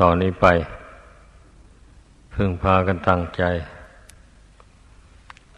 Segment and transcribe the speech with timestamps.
[0.00, 0.46] ต่อนนี้ไป
[2.34, 3.42] พึงพากันตั้งใจ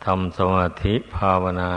[0.05, 1.71] ทำสมาธิภาวนา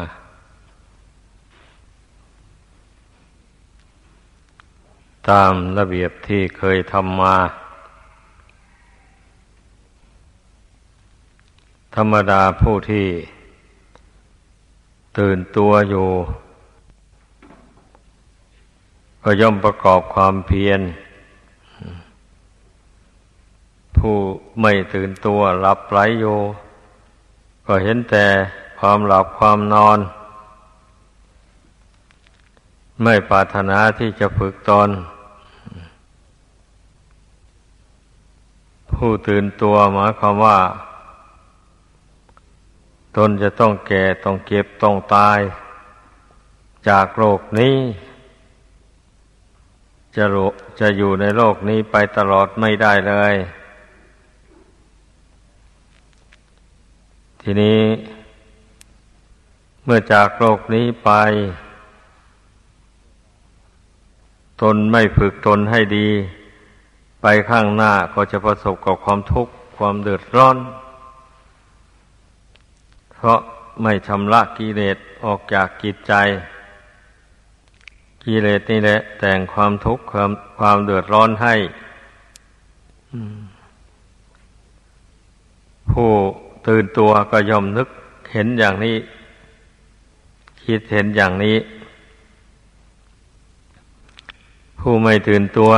[5.29, 7.37] ตามระเบียบที่เคยทำมา
[11.95, 13.07] ธรรมดาผู้ที่
[15.17, 16.09] ตื่นตัวอยู่
[19.23, 20.81] ก็ย่อมประกอบความเพียร
[24.07, 24.23] ผู้
[24.61, 26.39] ไม่ตื่นตัวหลับไหลอยู่
[27.65, 28.25] ก็เห็นแต่
[28.79, 29.99] ความหลับความนอน
[33.03, 34.89] ไม่ปรารถนาที่จะฝึกตน
[38.91, 40.59] ผู้ตื่นตัวหมายความว่า
[43.17, 45.39] ตนจะต้องแก่ต้องเก็บต้องตาย
[46.89, 47.77] จากโลกนี้
[50.15, 50.25] จะ
[50.79, 53.35] จะอยู่ในโลกนี้ไปตลอดไม่ได้เลย
[57.49, 57.81] ทีนี้
[59.85, 61.11] เมื่อจากโลกนี้ไป
[64.61, 66.07] ตนไม่ฝึกตนให้ดี
[67.21, 70.57] ไปข้างหน้าก็จะประสบกับความทุกข์ความเดือดร้อน
[73.13, 73.39] เพราะ
[73.81, 76.13] ไม่ชำระกิเลสออกจากกิจใจ
[78.23, 81.55] กิเลสนี่แหละ แต่งความทุกข์ความความเดือดร้อนให้
[85.93, 86.11] ผู้
[86.67, 87.87] ตื่นตัวก็ย่อมนึก
[88.33, 88.95] เห็นอย่างนี้
[90.63, 91.57] คิดเห็นอย่างนี้
[94.79, 95.71] ผู้ไม่ตื่นตัว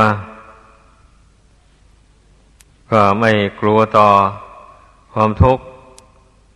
[2.90, 3.30] ก็ไม่
[3.60, 4.08] กลัวต่อ
[5.12, 5.64] ความทุกข์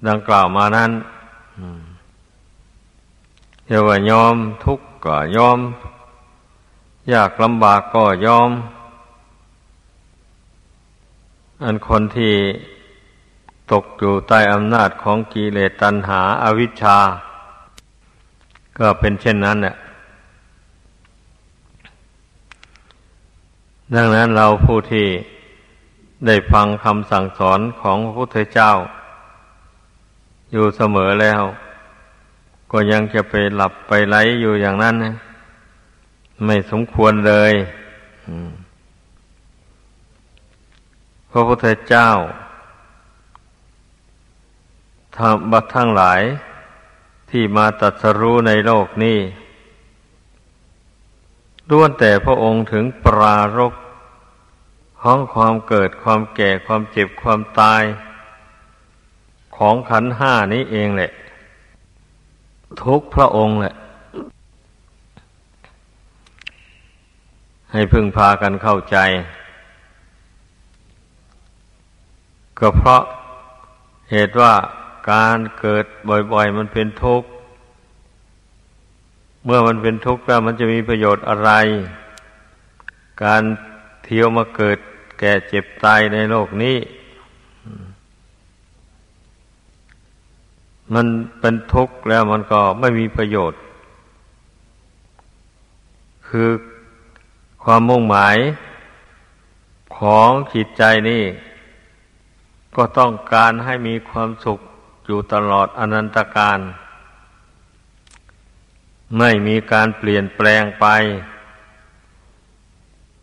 [0.09, 0.91] ดังกล่าวมานั้น
[3.67, 5.59] เรียกว่ายอมทุกข์ก็ยอม
[7.13, 8.51] ยากลำบากก็ยอม
[11.63, 12.35] อันคนที่
[13.73, 16.99] ตกอยู่ใต้อำนาจของกิเลสตัณหาอาวิชชา
[18.79, 19.77] ก็เป็นเช่นนั้นเนี่ย
[23.95, 25.07] ดังนั้นเราผู้ที่
[26.27, 28.71] ได้ฟังคำสั่งสอนของพระพุทธเจ้า
[30.53, 31.43] อยู่เสมอแล้ว
[32.71, 35.15] ก็ยังจะไปหลับไปไหลอยู่อย่างนั้นนะ
[36.45, 37.53] ไม่สมควรเลย
[41.31, 42.09] พระพุทธเจ้า
[45.19, 46.21] ธรรมทั้งหลาย
[47.31, 49.19] ที่มาตัดสรู้ในโลกนี้
[51.71, 53.73] ล้วนแต่พระองค์ถึงปรารบ
[55.01, 57.83] ของความเกิดความแก่ความเจ็บความตาย
[59.57, 61.11] ของขันห้านี้เองแหละ
[62.83, 63.75] ทุกพระองค์แหละ
[67.73, 68.97] ให้พึ่งพากันเข้าใจ
[72.59, 73.03] ก็เพราะ
[74.11, 74.53] เหตุว่า
[75.11, 75.87] การเกิด
[76.33, 77.29] บ่อยๆ มันเป็นทุกข์
[79.45, 81.51] เมื่อมันเป็นทุกข์แล้วมันจะมีประโยชน์อะไร
[83.25, 83.43] การ
[84.05, 84.79] เที่ยวมาเกิด
[85.19, 86.77] แก่เจ็บตายในโลกนี้
[90.95, 91.07] มัน
[91.41, 93.61] เป็นทุกข์แล้วมันก็ไม่มีประโยชน์
[96.29, 96.49] คือ
[97.65, 98.37] ความมุ่งหมาย
[99.99, 101.23] ของจิตใจนี่
[102.77, 104.61] ก็ต้องการให้มีความสุข
[105.07, 106.59] อยู่ตลอดอนันตการ
[109.19, 110.87] ไม่มีการเปลี่ยนแปลงไป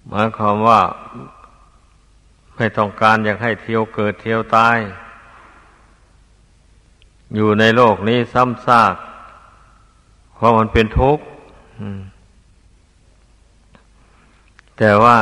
[0.09, 0.81] หมายความว่า
[2.55, 4.77] ไม่ต้องการอยากให้เที่ยวเกิดเที่ยวตาย
[7.35, 8.95] อยู่ในโลกนี้ซ้ำซาก
[10.35, 11.23] เพราะมันเป็นทุกข์
[14.77, 15.17] แต่ว่า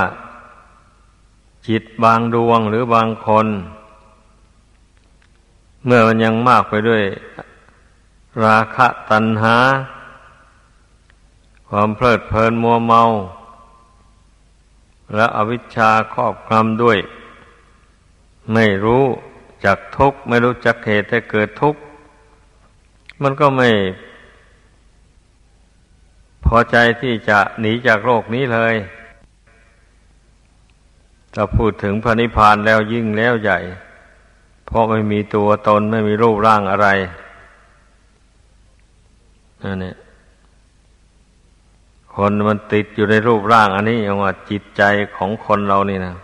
[1.68, 3.48] จิตบางดวงหรือบางคน
[5.86, 7.04] เมื่อมันยังมากไปด้วย
[8.46, 9.58] ราคะตัณหา
[11.70, 13.04] ความเพลิดเพลินมัวเมา
[15.16, 17.00] และอวิชชาครอบคลุมด้วย
[18.54, 19.06] ไม่รู้
[19.66, 21.80] จักทุกข์ ไม่รู้จักเหตุให้เกิดทุกข์
[23.22, 23.70] มันก็ไม่
[26.46, 28.76] พอใจที่จะหนีจากโลกนี้เลย
[31.34, 33.60] ถ้าพูดถึงพระนิพพานแล้วยิ่งแล้วใหญ่
[34.70, 36.88] เพราะไม่มีตัวตนไม่มีรูปร่างอะไร
[39.64, 39.96] นั่นเนี่ย
[42.16, 44.82] คนมันติดอยู่ในรูปร่าง อันนี้อย่างว่าจิตใจ
[45.16, 46.16] ของคนเรานี่นะ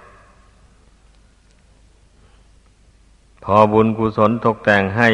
[3.44, 5.09] พอบุญกุศลตกแต่งให้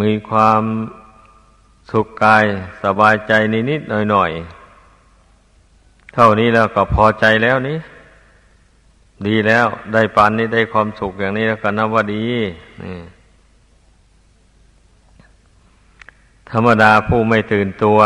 [0.00, 0.62] มีความ
[1.90, 2.44] สุขกาย
[2.82, 3.32] สบายใจ
[3.70, 7.76] นิดๆหน่อยๆเท่านี้แล้วก็พอใจแล้วนี้
[9.24, 12.24] ดีแล้วได้ปานนี้ได้ความสุขอย่างนี้แล้วก็นับว่าดี
[12.82, 12.96] นี่
[16.50, 17.98] ธรรมดาผู้ไม่ตื่นตัว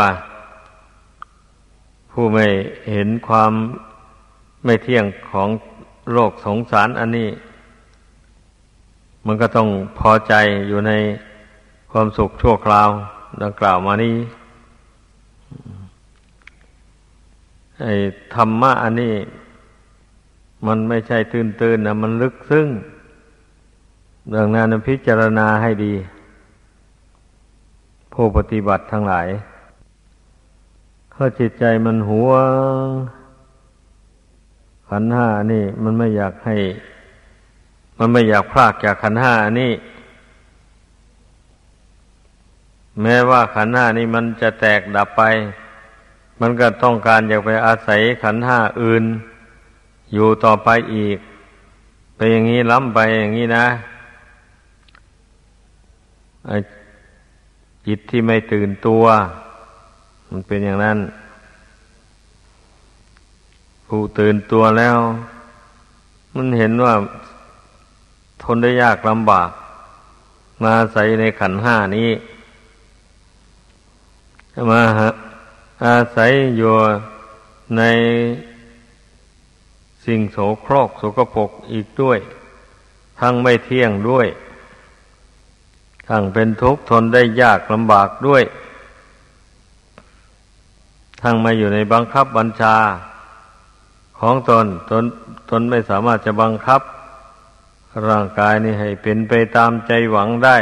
[2.11, 2.47] ผู้ไม่
[2.91, 3.51] เห็นความ
[4.65, 5.49] ไม่เที่ยงของ
[6.13, 7.29] โลกสงสารอันนี้
[9.25, 9.67] มันก็ต้อง
[9.99, 10.33] พอใจ
[10.67, 10.91] อยู่ใน
[11.91, 12.89] ความสุขชั่วคราว
[13.43, 14.15] ดังกล่าวมานี้
[17.81, 17.93] ไอ้
[18.35, 19.13] ธรรมะอันนี้
[20.67, 22.67] มันไม่ใช่ตื่นตื่นนะมันลึกซึ้ง
[24.35, 25.93] ดังนั้นพิจารณาให้ดี
[28.13, 29.27] ผู้ปฏิบัติทั้งหลาย
[31.13, 32.31] ถ้าจิตใจมันหัว
[34.89, 36.57] ขันห้านี่ มันไม่อยากให้
[37.97, 39.73] มันไม่อยากพลากจากขันห้านี่
[43.01, 45.21] แม้ว่าขันห้านี่มันจะแตกดับไป
[46.41, 49.03] มันก็ต้องการอยากไปอาศัยขันห้าอื่น
[50.13, 51.17] อยู่ต่อไปอีก
[52.15, 53.65] ไปอย่างนี้ล้ำไปอย่างนี้นะ
[57.85, 59.03] จิตที่ไม่ตื่นตัว
[60.29, 60.97] มันเป็นอย่างนั้น
[63.87, 64.97] ผู้ตื่นตัวแล้ว
[66.35, 66.93] มันเห็นว่า
[68.41, 69.49] ทนได้ยากลำบาก
[70.63, 72.09] มาใส่ในขันห้านี้
[74.71, 74.81] มา
[75.85, 76.71] อาศัยอยู่
[77.77, 77.81] ใน
[80.05, 82.19] สิ่งโสโครกสกปกอีกด้วย
[83.19, 84.27] ทั้งไม่เที่ยงด้วย
[86.07, 88.43] ทั้งเป็นทุกข์ทนได้ยากลำบากด้วย
[91.21, 92.75] ทั้งมาอยู่ในบังคับบัญชา
[94.19, 95.03] ของตนตน
[95.49, 96.81] ตนไม่สามารถจะบังคับ
[98.07, 100.57] ร่างกายนี้ให้เป็นไปตามใจหวังได้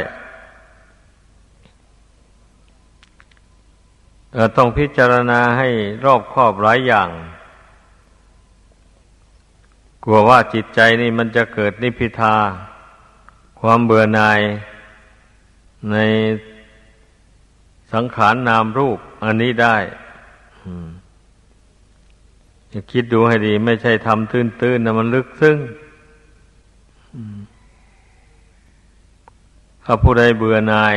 [4.57, 5.69] ต้องพิจารณาให้
[6.05, 7.09] รอบครอบหลายอย่าง
[10.03, 12.35] กลัวว่าจิตใจนี่มันจะเกิดนิพิทา
[13.59, 14.39] ความเบื่อหน่าย
[15.91, 15.95] ใน
[17.93, 19.77] สังขารนนามรูป อันนี้ได้
[22.91, 25.57] คิดดูให้ดี ไม่ใช่ทำตื้นๆนะมันลึกซึ้ง
[29.83, 30.95] ถ้าผู้ใดเบื่อหน่าย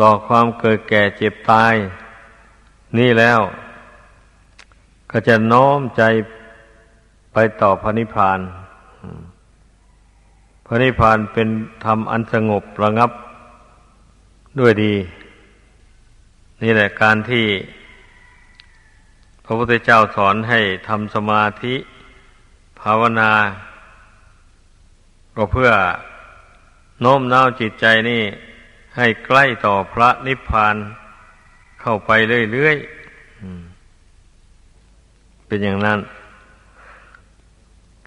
[0.00, 1.74] ต่อความเกิดแก่เจ็บตาย
[2.98, 3.40] นี่แล้ว
[5.10, 6.02] ก็จะน้อมใจ
[7.40, 8.40] ไปต่อพระนิพพาน
[10.66, 11.48] พระนิพพานเป็น
[11.84, 13.10] ธรรมอันสงบระงับ
[14.58, 14.94] ด้วยดี
[16.62, 17.46] นี่แหละการที่
[19.44, 21.74] พระพุทธเจ้าสอนให้ทำสมาธิ
[22.80, 23.32] ภาวนา
[25.36, 25.70] ก็เพื่อ
[27.00, 28.22] โน้มน้าวจิตใจนี่
[28.96, 30.76] ให้ใกล้ต่อพระนิพพาน
[31.80, 32.10] เข้าไป
[32.52, 36.00] เรื่อยๆเป็นอย่างนั้น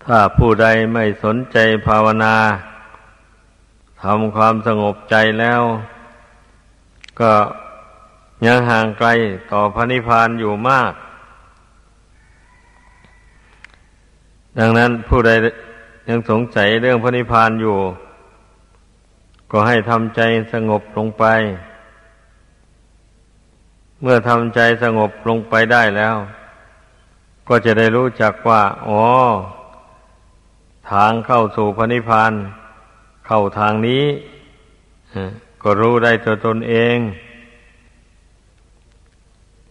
[0.08, 1.58] ถ้าผู้ใดไม่สนใจ
[1.88, 2.36] ภาวนา
[4.04, 5.62] ทำความสงบใจแล้ว
[7.20, 7.34] ก็
[8.46, 9.10] ยังห่างไกล
[9.52, 10.94] ต่อพระนิพพานอยู่มาก
[14.60, 15.32] ดังนั้นผู้ใด
[16.10, 17.78] ยังสงสัยเรื่องพระนิพพานอยู่
[19.52, 20.22] ก็ให้ทำใจ
[20.54, 21.26] สงบลงไป
[24.02, 26.16] เมื่อทำใจสงบลงไปได้แล้ว
[27.48, 29.04] ก็จะได้รู้จักว่า อ๋อ
[30.92, 32.34] ทางเข้าสู่พระนิพพาน
[33.28, 34.06] เข้าทางนี้
[35.64, 36.98] ก็รู้ได้ตัวตนเอง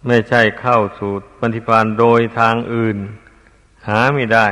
[0.07, 2.97] ไม่ใช่เข้าสู่ปฏิพานโดยทางอื่น
[3.89, 4.49] หาไม่ได้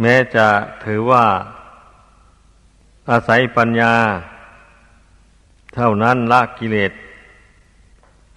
[0.00, 0.48] แม้จะ
[0.84, 1.26] ถือว่า
[3.10, 3.94] อาศัยปัญญา
[5.74, 6.92] เท่านั้นละกิเลส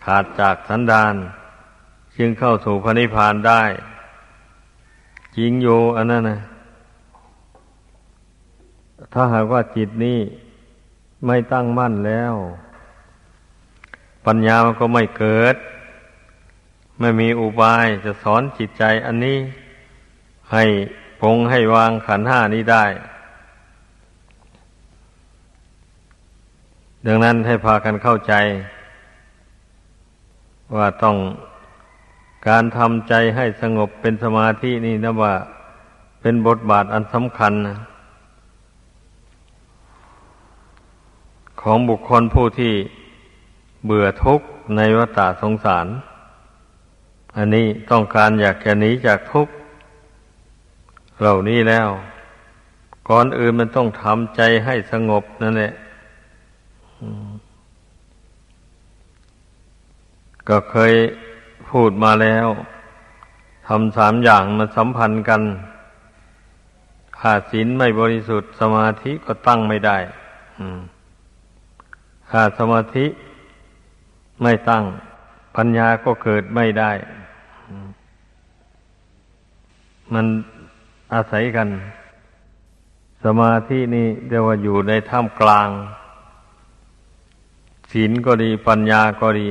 [0.03, 1.13] ขาดจากสันดาน
[2.17, 3.63] จึงเข้าสู่พระนิพพานได้
[5.37, 6.39] จริงอยู่อันนั้นนะ
[9.13, 10.19] ถ้าหากว่าจิตนี้
[11.25, 12.33] ไม่ตั้งมั่นแล้ว
[14.25, 15.55] ปัญญามันก็ไม่เกิด
[16.99, 19.37] ไม่มีอุบายจะสอนจิตใจอันนี้
[20.53, 20.63] ให้
[21.21, 22.85] ปงให้วางขันห้านี้ได้
[27.05, 28.33] ดังนั้นให้พากันเข้าใจ
[30.75, 31.15] ว่าต้อง
[32.47, 35.33] การทำใจให้สงบเป็นสมาธินี่นะว่า
[36.21, 37.77] เป็นบทบาทอันสำคัญนะ
[41.61, 42.73] ของบุคคลผู้ที่
[43.85, 45.87] เบื่อทุกข์ในวัฏสงสาร
[47.37, 49.53] อันนี้ต้องการอยากจะหนีจากทุกข์
[51.19, 51.89] เหล่านี้แล้ว
[53.09, 55.73] ก่อนอื่นมันต้องทำใจให้สงบนั่นแหละ
[60.49, 60.93] ก็เคย
[61.69, 62.47] พูดมาแล้ว
[63.67, 65.41] ทำสามอย่างมันสัมพันธ์กัน
[67.19, 69.97] ขาดศีลไม่บริสุทธิ์สมาธิก็ตั้งไม่ได้
[72.31, 73.05] ขาดสมาธิ
[74.41, 74.83] ไม่ตั้ง
[75.55, 76.91] ปัญญาก็เกิดไม่ได้
[80.13, 80.25] มัน
[81.13, 81.67] อาศัยกัน
[83.23, 85.69] สมาธินี่เรียกว่าอยู่ในท่ามกลาง
[87.91, 89.49] ศีลก็ดีปัญญาก็ดี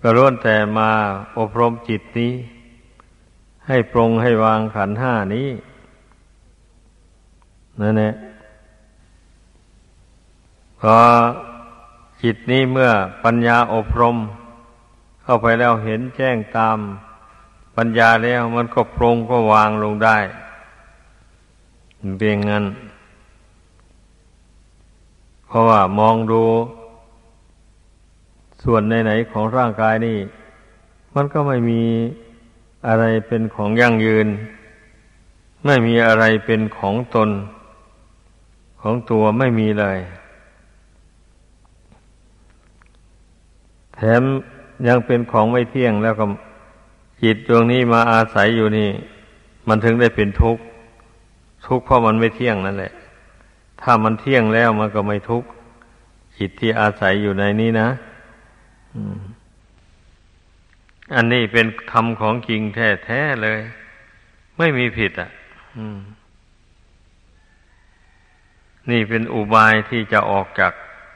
[0.00, 0.90] ก็ล้วนแต่มา
[1.38, 2.32] อบรมจิตนี้
[3.66, 5.48] ให้ปรงให้วางขันห้านี้
[7.80, 8.14] นั่นแหละ
[10.80, 10.96] พอ
[12.22, 12.90] จิตนี้เมื่อ
[13.24, 14.16] ปัญญาอบรม
[15.22, 16.78] เข้าไปแล้วเห็นแจ้งตาม
[17.76, 20.18] ปัญญาแล้วมันก็ปรงก็วางลงได้
[22.18, 22.64] เป็นงั้น
[25.46, 26.42] เพราะว่ามองดู
[28.64, 30.18] ส่วนไหนๆของร่างกายนี่
[31.14, 31.82] มันก็ไม่มี
[32.86, 34.28] อะไรเป็นของยั่งยืน
[35.66, 37.30] ไม่มีอะไรเป็นของตน
[38.80, 39.98] ของตัวไม่มีเลย
[43.94, 44.22] แถม
[44.88, 46.24] ยังเป็นของไม่เที่ยงแล้วก็
[47.22, 48.90] จิตดวงนี้มาอาศัยอยู่นี่
[49.68, 50.62] มันถึงได้เป็นทุกข์
[51.66, 52.92] ทุกข์เพราะมันไม่เที่ยงนั่นแหละ
[53.82, 55.48] ถ้ามันเที่ยงแล้วมันก็ไม่ทุกข์
[56.38, 57.88] จิตที่อาศัยอยู่ในนี้นะ
[61.14, 63.60] อันนี้เป็นธรรมของจริงแท้ๆเลย
[64.58, 65.30] ไม่มีผิดอะ
[68.90, 70.72] นี่เป็นอุบายที่จะออกจาก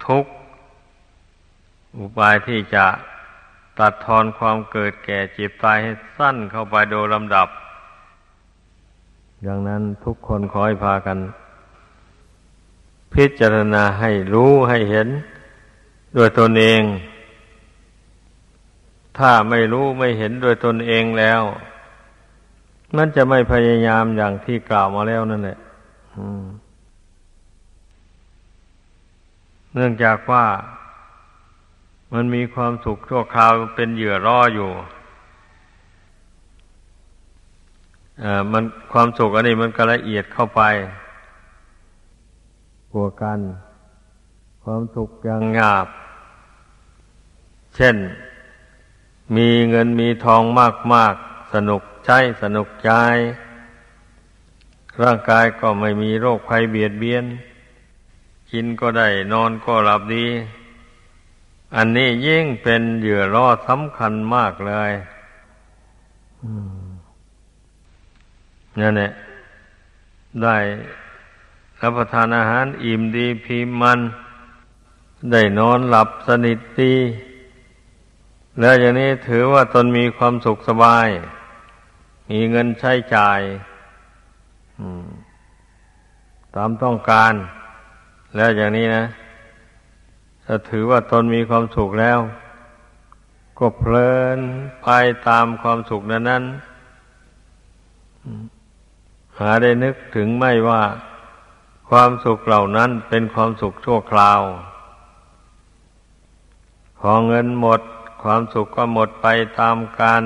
[0.06, 0.32] ทุกข์
[1.98, 2.84] อุบายที่จะ
[3.78, 7.48] ตัดทอนความเกิดแก่เจ็บตายให้สั้นเข้าไปโดยลำดับ
[9.46, 11.18] ดังนั้นทุกคนขอให้พากัน
[13.14, 15.08] พิจารณาให้รู้ให้เห็น
[16.16, 16.82] ด้วยตนเอง
[19.18, 21.42] ถ้าไม่รู้ไม่เห็นโดยตนเองแล้ว
[22.96, 25.58] มันจะไม่พยายามอย่างที่กล่าวมาแล้วนั่นแหละ
[29.74, 30.44] เนื่องจากว่า
[32.14, 34.70] มันมีความสุขชั่วคราวเป็นเหยื่อร่ออยู่
[38.22, 40.62] อ่ามันความสุขอันนี้มันก็ละเอียดเข้าไป
[42.90, 43.38] กลัวกัน
[44.64, 45.86] ความสุขอย่างงาบ
[47.76, 47.96] เช่น
[49.36, 51.14] มีเงินมีทองมากมาก
[51.52, 52.90] สนุกใช้สนุกใจ
[55.02, 57.24] ร่างกายก็ไม่มีโรคภัยเบียดเบียน
[58.50, 60.26] กินก็ได้นอนก็หลับดี
[61.76, 64.92] อันนี้ยิ่งเป็นเหยื่อล่อสำคัญมากเลย
[68.80, 69.10] นั่นแหละ
[70.42, 70.56] ได้
[71.80, 74.00] รับประทานอาหารอิ่มดีพีมัน
[75.32, 76.94] ได้นอนหลับสนิทดี
[78.60, 81.08] แล้วอย่างนี้ถือว่าตนมีความสุขสบาย
[82.30, 83.40] มีเงินใช้จ่าย
[86.54, 87.32] ตามต้องการ
[88.36, 89.04] แล้วอย่างนี้นะ
[90.44, 92.18] ถ้าถือว่าตนมีความสุขแล้ว
[93.58, 94.38] ก็เพลิน
[94.82, 94.88] ไป
[95.28, 96.44] ตามความสุขนั้นนั้น
[99.38, 100.82] หาได้นึกถึงไม่ว่า
[101.90, 104.40] ความสุขเหล่านั้นเป็นความสุขชั่วคราว
[106.98, 107.80] พอเงินหมด
[108.26, 109.26] ความสุขก็หมดไป
[109.60, 110.24] ตามกัน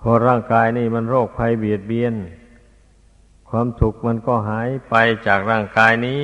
[0.00, 2.14] พอร่างกายนี่มันโรคภัยเบียดเบียน
[3.50, 4.94] ความสุขมันก็หายไป
[5.26, 6.22] จากร่างกายนี้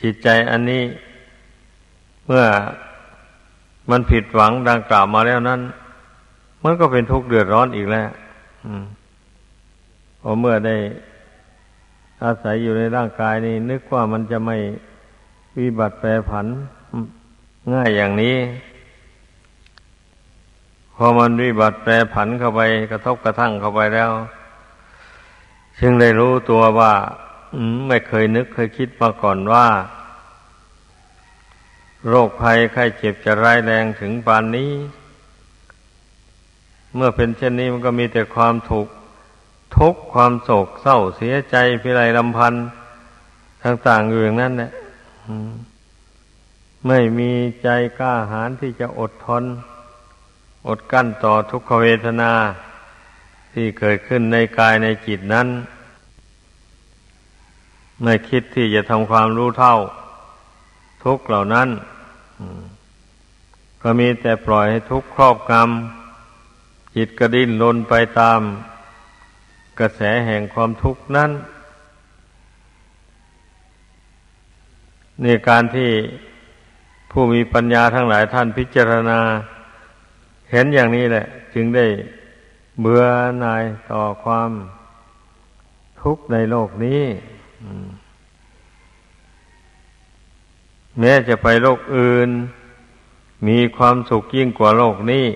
[0.00, 0.84] จิตใจอันนี้
[2.26, 2.44] เมื่อ
[3.90, 5.60] มันผิดหวังดังกล่าวมาแล้วนั้น
[6.62, 8.08] มันก็เป็นทุกข์เดือดร้อนอีกแล้ว
[10.20, 10.76] พอเมื่อได้
[12.24, 14.56] อาศัยอยู่ในร่างกายนี่นึกว่ามันจะไม่
[15.58, 16.46] วิบัติแปรผัน
[17.72, 18.36] ง่ายอย่างนี้
[20.96, 22.60] พอมันวิบัติแปรผันเข้าไป
[22.90, 24.10] กระทบกระทั่งเข้าไปแล้ว
[25.80, 26.92] จึงได้รู้ตัวว่า
[27.88, 29.66] ไม่เคยนึกเคยคิดมาก่อนว่า
[32.08, 34.72] โรคภัยไข้เจ็บจะร้ายแรงถึงปานนี้
[36.94, 38.88] เมื่อเป็นเช่นนี้มันก็มีแต่ความถูก
[39.76, 42.64] ทุกข์ความโศกเศร้าเสียใจพิไรลำพันธ์
[43.64, 44.70] ต่างๆอยู่อย่างนั้นแหละ
[46.86, 49.44] ไม่มีใจกล้าหาญที่จะอดทน
[50.68, 52.32] อดกั้นต่อทุกขเวทนา
[53.52, 55.48] ที่เกิดขึ้นในกายในจิตนั้น
[58.02, 59.76] ไม่คิดที่จะทำความรู้เท่า
[61.04, 61.68] ทุกเหล่านั้น
[63.82, 65.68] ก็มีแต่ปล่อยให้ทุกครอบกรรม
[66.96, 68.40] จิตกระดิ้นลนไปตาม
[69.80, 71.30] กระแสแห่งความทุกข์นั้น
[75.22, 75.90] ในการที่
[77.10, 79.20] ผู้มีปัญญาทั้งหลายท่านพิจารณา
[80.50, 81.86] เห็นอย่างนี้แหละ จึงได้
[82.80, 83.02] เบื่อ
[83.40, 84.50] หน่ายต่อความ
[86.02, 87.02] ทุกข์ในโลกนี้
[90.98, 92.30] แม้จะไปโลกอื่น
[93.48, 95.26] มีความสุขยิ่งกว่าโลกนี้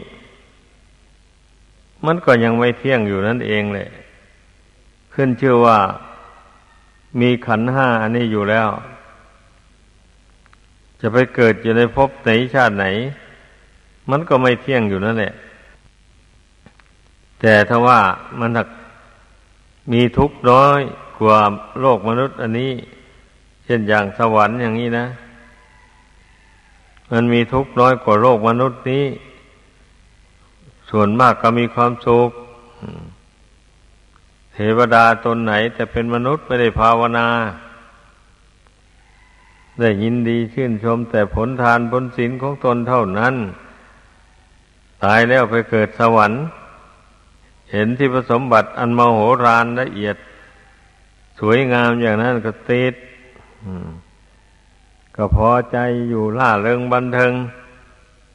[2.06, 3.88] มันก็ยังไม่เที่ยงอยู่นั่นเองเลย
[5.16, 5.78] ขึ้นชื่อว่า
[7.20, 8.68] มีขันห้าอันนี้อยู่แล้ว
[11.00, 12.86] จะไปเกิดอยู่ในภพไหนชาติไหน
[14.10, 15.32] มันก็ไม่เที่ยงอยู่นั่นแหละ
[17.40, 18.00] แต่ถ้าว่า
[18.40, 18.50] มัน
[19.92, 20.80] มีทุกข์น้อย
[21.20, 21.40] กว่า
[21.80, 22.72] โลกมนุษย์ อันนี้
[23.64, 25.06] เช่นอย่างสวรรค์อย่างนี้นะ
[27.12, 29.04] มันมีทุกข์น้อยกว่าโลกมนุษย์นี้
[30.90, 32.30] ส่วนมากก็มีความสุข
[34.58, 37.28] เทวดาตนไหนแต่เป็นมนุษย์ไม่ได้ภาวนา
[39.80, 43.34] ได้ยินดีชื่นชมแต่ผลทานผลศีลของตนเท่านั้น
[45.04, 46.42] ตายแล้วไปเกิดสวรรค์
[47.72, 50.16] เห็นที่ผสมบัติอันมโหฬารละเอียด
[51.38, 52.94] สวยงามอย่างนั้นก็ติด
[55.16, 57.32] ก็พอใจอยู่ล่าเริงบันเทิง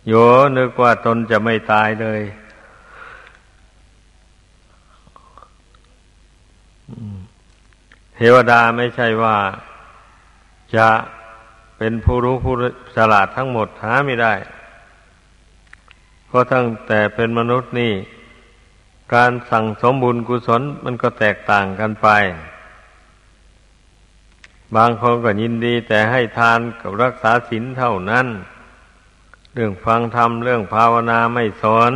[0.08, 0.14] โย
[0.58, 2.22] นึกว่าตนจะไม่ตายเลย
[8.11, 9.38] เท วดาไม่ใช่ว่า
[10.76, 10.88] จะ
[11.78, 12.56] เป็นผู้รู้ผู้
[12.96, 14.34] ฉลาดทั้งหมดหาไม่ได้
[16.28, 17.94] เพราะทั้งแต่เป็นมนุษย์นี่
[19.14, 22.08] การสั่งสมบุญกุศลมันก็แตกต่างกันไป
[24.76, 28.28] บางคนก็ยินดีแต่ให้ทานกับรักษาศีลเท่านั้น
[29.54, 31.94] เรื่องฟังธรรมเรื่องภาวนาไม่สอน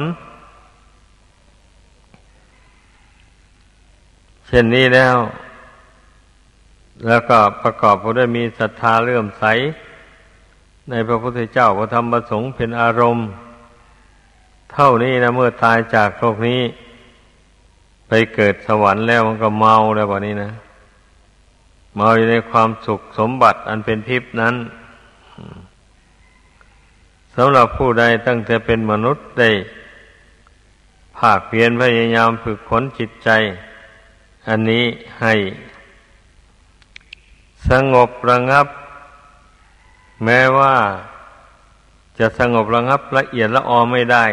[4.48, 5.16] เช่นนี้แล้ว
[7.08, 9.46] แล้วก็ประกอบไปด้วยมีศรัทธาเลื่อมใส
[10.90, 13.28] ในพระพุทธเจ้าพระธรรมประสงค์เป็นอารมณ์
[14.74, 16.62] เท่านี้นะเมื่อตายจากโลกนี้
[18.08, 20.52] ไปเกิดสวรรค์แล้วมันก็เมาแล้ววันนี้นะ
[21.96, 24.56] เมาอยู่ในความสุขสมบัติอันเป็นทิพนั้น
[27.36, 29.52] สำหรับผู้ใดตั้งแต่เป็นมนุษย์ได้
[31.18, 33.30] ภาคเพียรพยายามฝึกขนจิตใจ
[34.48, 34.84] อันนี้
[35.22, 35.34] ให้
[37.70, 38.68] สงบระงับ
[40.24, 40.76] แม้ว่า
[42.20, 44.26] จะสงบระงับละเอียดละออไม่ได้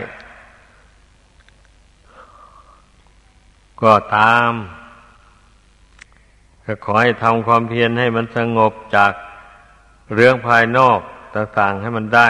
[3.83, 4.51] ก็ตาม
[6.64, 9.12] ก็ขอให้ทำความเพียรให้มันสงบจาก
[10.14, 10.99] เรื่องภายนอก
[11.35, 12.29] ต่างๆให้มันได้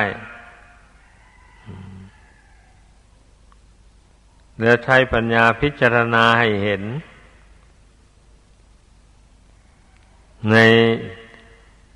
[4.61, 6.83] แล้วใช้ปัญญาพิจารณาให้เห็น
[10.51, 10.57] ใน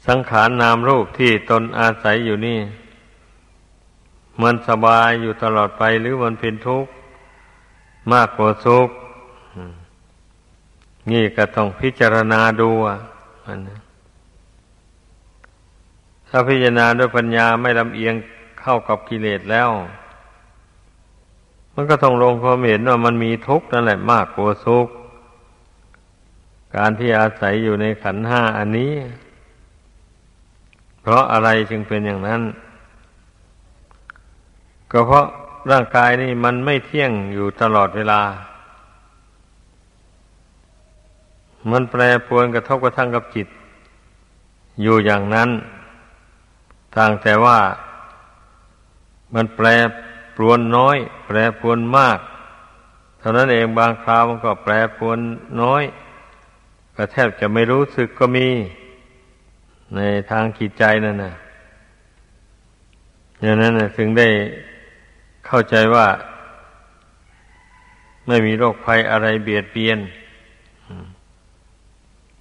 [0.06, 2.61] สังขารนามรูปที่ตนอาศัยอยู่นี่
[4.42, 6.90] มันสบายอยู่ตลอดไปหรือมันเป็นทุกข์
[8.12, 8.88] มากกว่าสุข
[11.11, 12.96] นี่ก็ต้องพิจารณาดูอะ
[16.28, 18.14] ถ้าพิจารณาด้วยปัญญาไม่ลำเอียง
[18.61, 19.70] เข้ากับกิเลสแล้ว
[21.74, 24.88] มันก็ต้องลงความเห็นว่ามันมีทุกข์นั่นแหละมากกว่าสุข
[26.76, 28.92] การที่อาศัยอยู่ในขันห้าอันนี้
[31.00, 32.42] เพราะอะไรจึงเป็นอย่างนั้น
[34.92, 35.26] ก็เพราะ
[35.70, 38.20] ร่างกายนี่มันไม่เที่ยงอยู่ตลอดเวลา
[41.70, 43.48] มันแปรปรวนกระทบกระทั่งกับจิต
[44.82, 45.50] อยู่อย่างนั้น
[46.96, 47.58] ต่างแต่ว่า
[49.34, 49.66] มันแปร
[50.36, 52.18] ปรวนน้อย แปรปรวนมาก
[53.18, 55.18] เท่านั้นเองบางคราวมันก็แปรปรวน
[55.62, 55.82] น้อย
[56.96, 58.48] ก็แทบจะไม่รู้สึกก็มี
[59.96, 61.35] ในทางจิตใจนั่นนะ
[63.40, 64.28] อย่างนั้นนะถึงได้
[65.46, 66.06] เข้าใจว่า
[68.26, 69.98] ไม่มีโรคภัยอะไรเบียดเบียน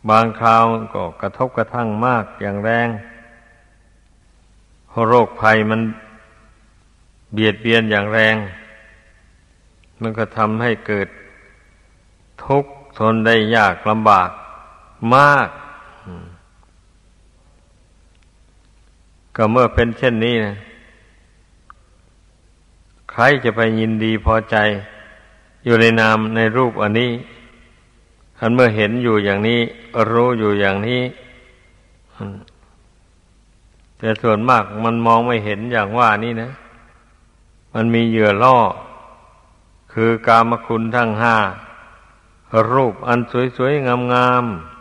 [0.10, 0.64] บางคราว
[0.94, 2.90] ก็กระทบกระทั่งมากอย่างแรง
[4.90, 5.82] เพราะโรคภัยมัน
[7.34, 8.36] เบียดเบียนอย่างแรง
[10.02, 11.08] มันก็ทำให้เกิด
[12.46, 14.30] ทุกข์ทนได้ยากลำบาก
[15.14, 15.48] มาก
[19.36, 20.56] ก็เมื่อเป็นเช่นนี้นะ
[23.12, 24.58] ใครจะไปยินดีพอใจ
[25.66, 27.12] อยู่ในนามในรูปอันนี้
[28.38, 29.60] ท่านเมื่อเห็นอยู่อย่างนี้
[30.12, 31.02] รู้อยู่อย่างนี้
[33.98, 36.50] แต่ส่วนมากมันมองไม่เห็นอย่างว่านี่นะ
[37.74, 38.58] มันมีเหยื่อล่อ
[39.94, 41.36] คือกามคุณทั้งห้า
[42.74, 43.20] รูปอัน
[43.58, 44.75] สวยๆงามๆ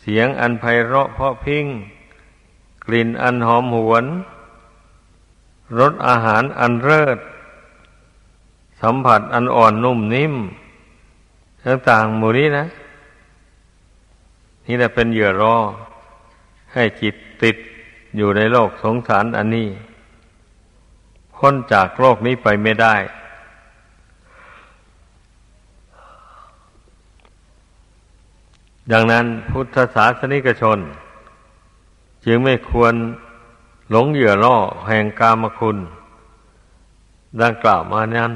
[0.00, 1.66] เสียงอันไพเราะเพราะพิ้ง
[2.86, 4.04] กลิ่นอันหอมหวน
[5.78, 7.18] รสอาหารอันเลิศ
[8.82, 10.34] สัมผัสอันอ่อนนุ่มนิ่ม
[11.64, 12.64] ต่างๆหมู่นี้นะ
[14.66, 15.56] นี่แหละเป็นเหยื่อรอ
[16.72, 17.56] ให้จิตติด
[18.16, 19.68] อยู่ในโลกสงสารอันนี้
[21.36, 22.94] พ้นจากโลกนี้ไปไม่ได้
[28.92, 30.78] ดังนั้นพุทธศาสนิกชน
[32.24, 32.94] จึงไม่ควร
[33.90, 34.56] หลงเหยื่อล่อ
[34.88, 35.78] แห่งกามคุณ
[37.42, 38.32] ดังกล่าวมานั้น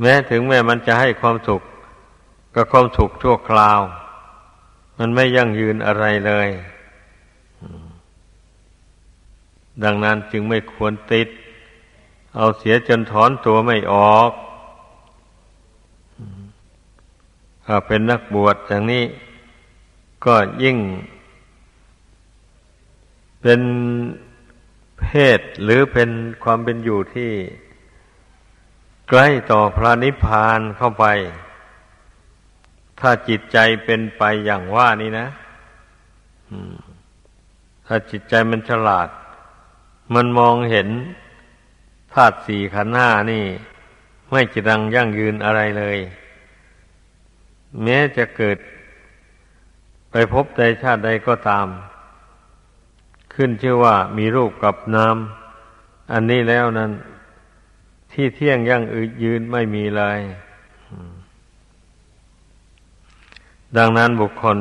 [0.00, 1.62] แม้ถึงแม้มันจะให้ความสุข
[2.54, 3.80] ก็ความสุขชั่วคราว
[4.98, 6.48] มันไม่ยั่งยืนอะไรเลย
[9.84, 11.28] ดังนั้นจึงไม่ควรติด
[12.36, 14.30] เอาเสียจนถอนตัวไม่ออก
[17.66, 19.04] ถ้าเป็นนักบวชอย่างนี้
[20.24, 20.78] ก็ยิ่ง
[23.42, 23.60] เป็น
[25.00, 25.06] เพ
[25.38, 26.10] ศหรือเป็น
[26.42, 27.32] ความเป็นอยู่ที่
[29.08, 31.04] ใกล้ต่อพระนิพพานเข้าไป
[33.00, 35.26] ถ้าจิตใจเป็นไปอย่างว่านี้นะ
[37.86, 39.08] ถ้าจิตใจมันฉลาด
[40.14, 40.88] มันมองเห็น
[42.14, 43.44] ธาตุสี่ขันธ์ห้านี่
[44.30, 45.98] ไม่จะดังยั่งยืนอะไรเลย
[47.82, 48.58] แม้จะเกิด
[50.10, 51.66] ไปพบใดชาติใดก็ตาม
[53.34, 55.16] ขึ้นชื่อว่ามีรูปกับนาม
[56.12, 56.92] อันนี้แล้วนั้น
[58.12, 58.82] ที่เที่ยงยั่ง
[59.22, 60.20] ยืนไม่มีเลย
[63.76, 64.58] ดังนั้นบุคคล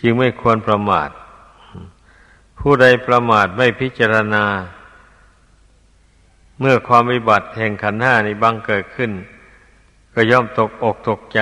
[0.00, 1.10] จึงไม่ควรประมาท
[2.58, 4.44] ผู้ใดประมาทไม่พิจารณา
[6.60, 9.10] เมื่อความวิบัติแห่งขันห้านี้บังเกิดขึ้น
[10.20, 11.40] ก็ย่อมตกอกตกใจ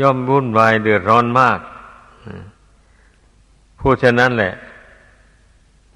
[0.00, 1.60] ย่อมวุ่นวายเดือดร้อนมาก
[3.80, 4.52] ผู้ฉะนั้นแหละ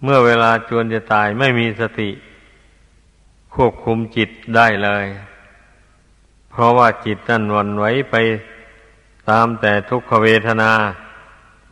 [0.03, 2.11] เมื่อเวลาจวนจะตายไม่มีสติ
[3.55, 5.07] ควบคุมจิตได้เลย
[6.51, 8.15] เพราะว่าจิตนั่นวันไหวไป
[9.29, 10.73] ตามแต่ทุกขเวทนา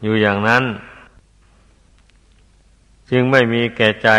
[0.03, 0.65] อยู่อย่างนั้น
[3.11, 4.11] จึงไม่มีแก่ใจ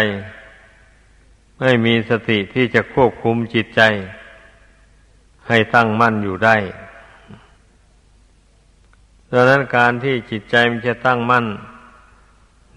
[1.59, 3.83] ไม่มีสติที่จะควบคุมจิตใจ
[5.49, 6.55] ให้ตั้งมั่นอยู่ได้
[9.31, 11.45] ดังนั้นการที่จิตใจมันจะตั้งมั่น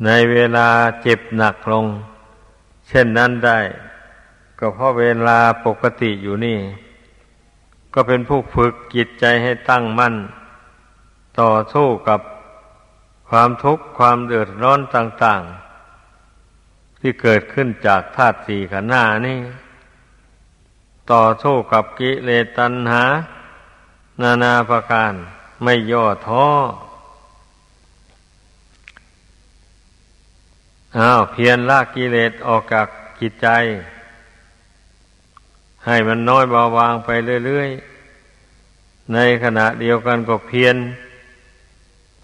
[0.05, 0.69] ในเวลา
[1.03, 1.87] เจ็บหนักลง
[2.89, 3.59] เช่นนั้นได้
[4.59, 6.59] ก็เพราะเวลาปกติอยู่นี่
[7.95, 10.15] ก็เป็นผู้ฝึกจิตใจให้ตั้งมั่น
[11.41, 12.21] ต่อสู้กับ
[13.29, 15.43] ความทุกข์ความเดือดร้อนต่าง
[16.23, 19.39] ๆ ที่เกิดขึ้นจากธาตุสี่ขันธ์หน้านี่
[21.13, 23.05] ต่อสู้กับกิเลสตัณหา
[24.21, 25.13] นานาประการ
[25.63, 26.47] ไม่ย่อท้อ
[30.99, 32.89] อ้าวเพียรละกกิเลสออกจาก
[33.21, 33.49] จิตใจ
[35.87, 37.11] ให้มันน้อยเบาบางไป
[37.47, 40.77] เรื่อยๆ ในขณะเดียวกันก็เพียร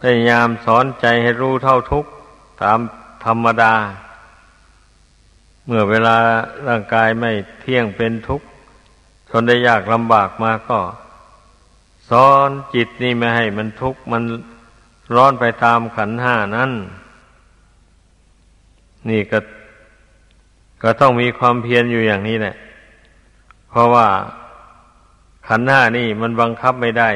[0.00, 2.10] พยายามสอนใจให้รู้เท่าทุกข์
[2.62, 2.78] ตาม
[3.24, 3.74] ธรรมดา
[5.66, 6.16] เมื่อเวลา
[6.68, 8.47] ร่างกายไม่เที่ยงเป็นทุกข์
[9.30, 10.80] ทนได้ยากลำบากมาก็
[12.10, 14.22] สอนจิตนี่ไม่ให้มันทุกข์มัน
[15.14, 16.70] ร้อนไปตามขันห้านั้น
[19.10, 19.38] นี่ก็
[20.82, 22.54] ก็ต้องมีความเพียรอยู่อย่างนี้แหละ
[23.70, 24.06] เพราะว่า
[25.48, 27.10] ขันห้านี่มันบังคับไม่ได้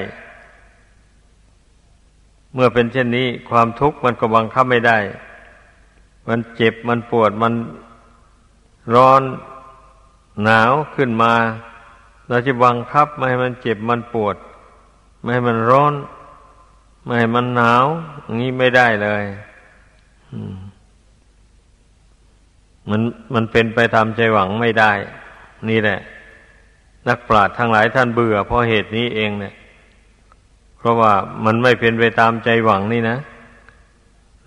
[2.54, 4.98] เมื่อเป็นเช่นนี้ ความทุกข์มันก็บังคับไม่ได้
[6.28, 7.52] มันเจ็บมันปวดมัน
[8.94, 9.22] ร้อน
[10.44, 11.32] หนาวขึ้นมา
[12.32, 14.36] เราจะบังคับไม่ให้มันเจ็บมันปวด
[15.20, 15.94] ไม่ให้มันร้อน
[17.04, 17.84] ไม่ให้มันหนาว
[18.22, 19.24] อย่างนี้ไม่ได้เลย
[22.90, 23.00] มัน
[23.34, 24.92] มันเป็นไปตามใจหวังไม่ได้
[25.68, 25.98] นี่แหละ
[27.08, 29.54] นักปราชญ์ทั้งหลายท่านเบื่อเพราะเหตุนี้เองเนี่ย
[30.78, 31.12] เพราะว่า
[31.44, 33.18] มันไม่เป็นไปตามใจหวังนี่นะ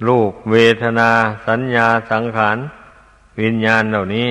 [0.07, 1.09] รูปเวทนา
[1.47, 2.57] สัญญาสังขาร
[3.41, 4.29] วิญญาณเหล่านี้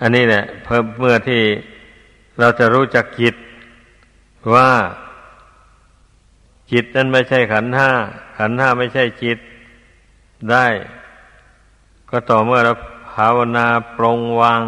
[0.00, 1.42] อันนี้แหละเพิ่มเมื่อที่
[2.38, 3.34] เราจะรู้จักจิต
[4.54, 4.70] ว่า
[6.72, 7.90] จิตนั้นไม่ใช่ขันห้า
[8.38, 9.38] ขันห้าไม่ใช่จิต
[10.50, 10.66] ได้
[12.10, 12.72] ก็ต่อเมื่อเรา
[13.12, 14.62] ภาวนาปรงวาง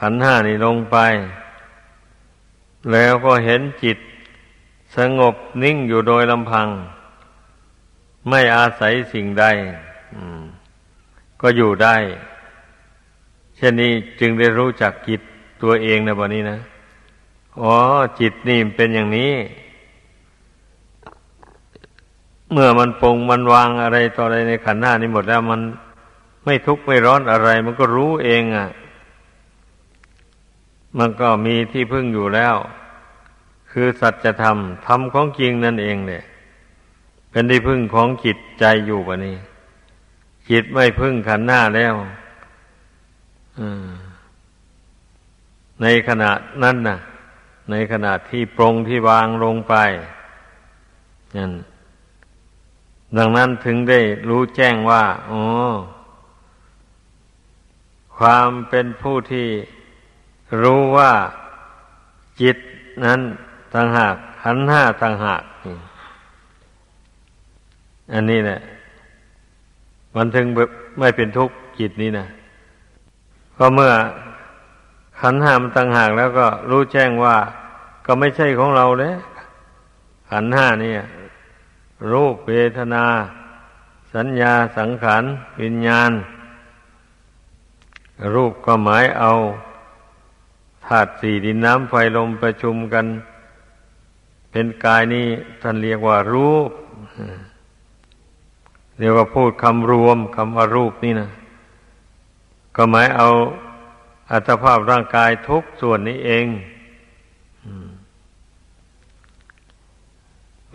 [0.00, 0.96] ขันห้านี่ลงไป
[2.92, 3.98] แล้วก็เห็นจิต
[4.96, 6.68] สงบนิ่งอยู่โดยลำพัง
[8.28, 9.44] ไม่อาศัยสิ่งใด
[11.40, 11.96] ก็อยู่ได้
[13.56, 15.20] เช่นนี้จึงได้รู้จักจิต
[15.62, 16.58] ตัวเองในวันนี้นะ
[17.60, 17.74] อ๋อ
[18.20, 19.32] จิตนี่เป็นอย่างนี้
[22.52, 25.60] เมื่อมันปรงมันวางอะไรต่ออะไรในขันธ์หน้านี้หมดแล้วมัน
[26.44, 28.68] ไม่ทุกข์ไม่ร้อนอะไร มันก็รู้เองอะ่ะ
[30.98, 32.56] มันก็มีที่พึ่งอยู่แล้ว
[33.70, 36.24] คือสัจธรรมธรรมของจริงนั่นเองเนี่ย
[37.30, 39.36] เป็นที่พึ่งของจิตใจอยู่ปะนี้
[40.50, 41.94] จิตไม่พึ่งขันหน้าแล้ว
[45.82, 46.98] ในขณะนั้นน่ะ
[47.70, 49.74] ในขณะที่ปรงที่วางลงไป
[51.36, 51.52] นั่น
[53.16, 55.42] ดังนั้นถึงได้รู้แจ้งว่าอ๋อ
[58.16, 59.48] ความเป็นผู้ที่
[60.62, 61.12] รู้ว่า
[62.40, 62.56] จิต
[63.04, 63.20] นั้น
[63.74, 65.42] ต่างหากขันห้าต่างหาก
[68.12, 68.60] อันนี้แหละ
[70.16, 70.46] มันถึง
[70.98, 72.26] ไม่เป็นทุกข์จิตนี้นะ
[73.58, 73.92] ก็เมื่อ
[75.20, 77.36] ขันห้ามต่างหากแล้วก็รู้แจ้งว่า
[78.06, 79.14] ก็ไม่ใช่ของเราเลย
[80.30, 80.92] ขันห้านี่
[82.12, 83.04] รูปเวทนา
[84.14, 85.24] สัญญาสังขาร
[85.62, 86.10] วิญญาณ
[88.34, 89.32] รูปก็หมายเอา
[90.86, 93.06] ธาตุสี่ดินน้ำไฟลมประชุมกัน
[94.50, 95.26] เป็นกายนี้
[95.62, 96.70] ท่านเรียกว่ารูป
[98.98, 101.28] เรียกว่าพูดคำรวมคำว่ารูปนี่นะ
[102.76, 103.28] ก็หมายเอา
[104.30, 106.46] อัตภาพร่างกายทุกส่วนนี้เอง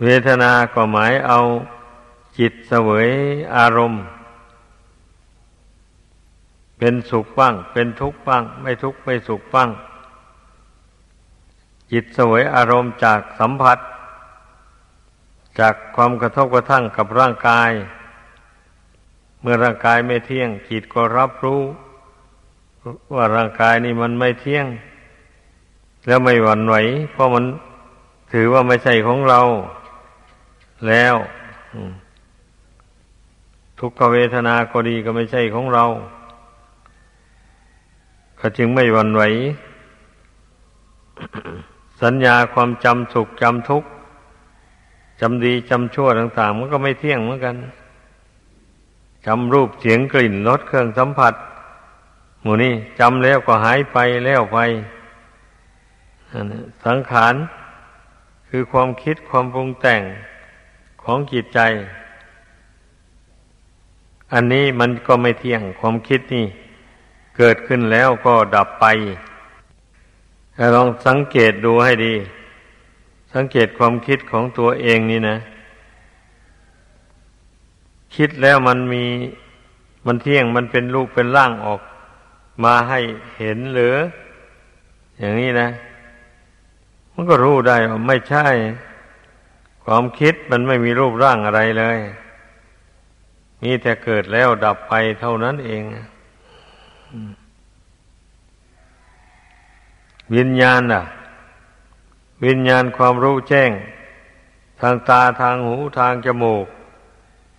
[0.02, 1.40] เวทนาก็หมายเอา
[2.38, 3.08] จิตเสวย
[3.56, 4.02] อารมณ์
[6.78, 9.70] เป็นสุขบ้าง เป็นทุกข์บ้าง ไม่ทุกข์ไม่สุขบ้าง
[11.92, 13.78] จิตเสวยอารมณ์จากสัมผัส
[15.60, 17.70] จากความกระทบกระทั่งกับร่างกาย
[19.40, 21.62] เมื่อร่างกายไม่เที่ยงจิตก็รับรู้
[23.14, 24.66] ว่าร่างกายนี่มันไม่เที่ยง
[26.06, 26.74] แล้วไม่หวั่นไหว
[27.12, 27.44] เพราะมัน
[28.32, 29.40] ถือว่าไม่ใช่ของเรา
[30.88, 31.14] แล้ว
[33.78, 35.84] ทุกขเวทนาก็ดีก็ไม่ใช่ของเรา
[38.40, 39.22] ก็จึงไม่หวั่นไหว
[42.02, 43.88] สัญญาความจำสุขจำทุกข์
[45.20, 47.56] จำดีจำชั่วต่าง ๆ มันก็ไม่เที่ยงเหมือนกัน
[49.26, 51.34] จำรูปเสียงกลิ่นรสเครื่องสัมผัส
[52.42, 54.58] หมูนี่จำแล้วก็หายไปแล้วไป
[56.84, 57.34] สังขาร
[58.48, 60.02] คือความคิดความปรุงแต่ง
[61.02, 61.60] ของจิตใจ
[64.32, 66.46] อันนี้มันก็ไม่เที่ยงความคิดนี่
[67.36, 68.84] เกิดขึ้นแล้วก็ดับไป
[70.74, 72.14] ลองสังเกตดูให้ดี
[73.34, 75.36] สังเกตความคิดของตัวเองนี่นะ
[78.16, 79.04] คิดแล้วมันมี
[80.06, 81.80] มันเที่ยงมันเป็นรูปเป็นร่างออก
[82.64, 83.00] มาให้
[83.38, 83.96] เห็นหรือ
[85.18, 85.68] อย่างนี้นะ
[87.14, 88.46] มันก็รู้ได้ว่าไม่ใช่
[89.84, 91.98] ความคิดมันไม่มีรูปร่างอะไรเลย
[93.62, 95.82] มีแต่เกิดแล้วดับไปเท่านั้นเอง
[100.34, 101.02] วิญญาณน่ะ
[102.44, 103.70] วิญญาณความรู้แจ้ง
[104.80, 106.66] ทางตาทางหูทางจมูก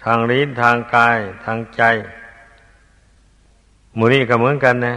[0.04, 1.82] ทางลิ้นทางกาย ทางใจ
[3.98, 4.96] มูนี่ก็เหมือนกันนะ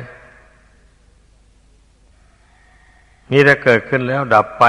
[3.31, 4.65] มีแต่เกิดขึ้นแล้วดับไป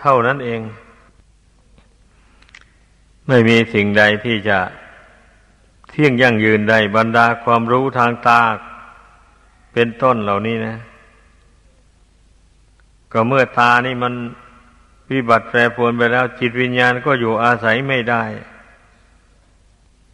[0.00, 0.60] เท่านั้นเอง
[3.28, 4.58] ไม่มีสิ่งใดที่จะ
[5.88, 8.40] เที่ยงยั่งยืนได้บรรดาความรู้ทางตา
[9.72, 10.76] เป็นต้นเหล่านี้นะ
[13.12, 14.14] ก็เมื่อตานี่มัน
[15.10, 18.22] วิบัติแปรปรวนไปแล้ว จิตวิญญาณก็อยู่อาศัยไม่ได้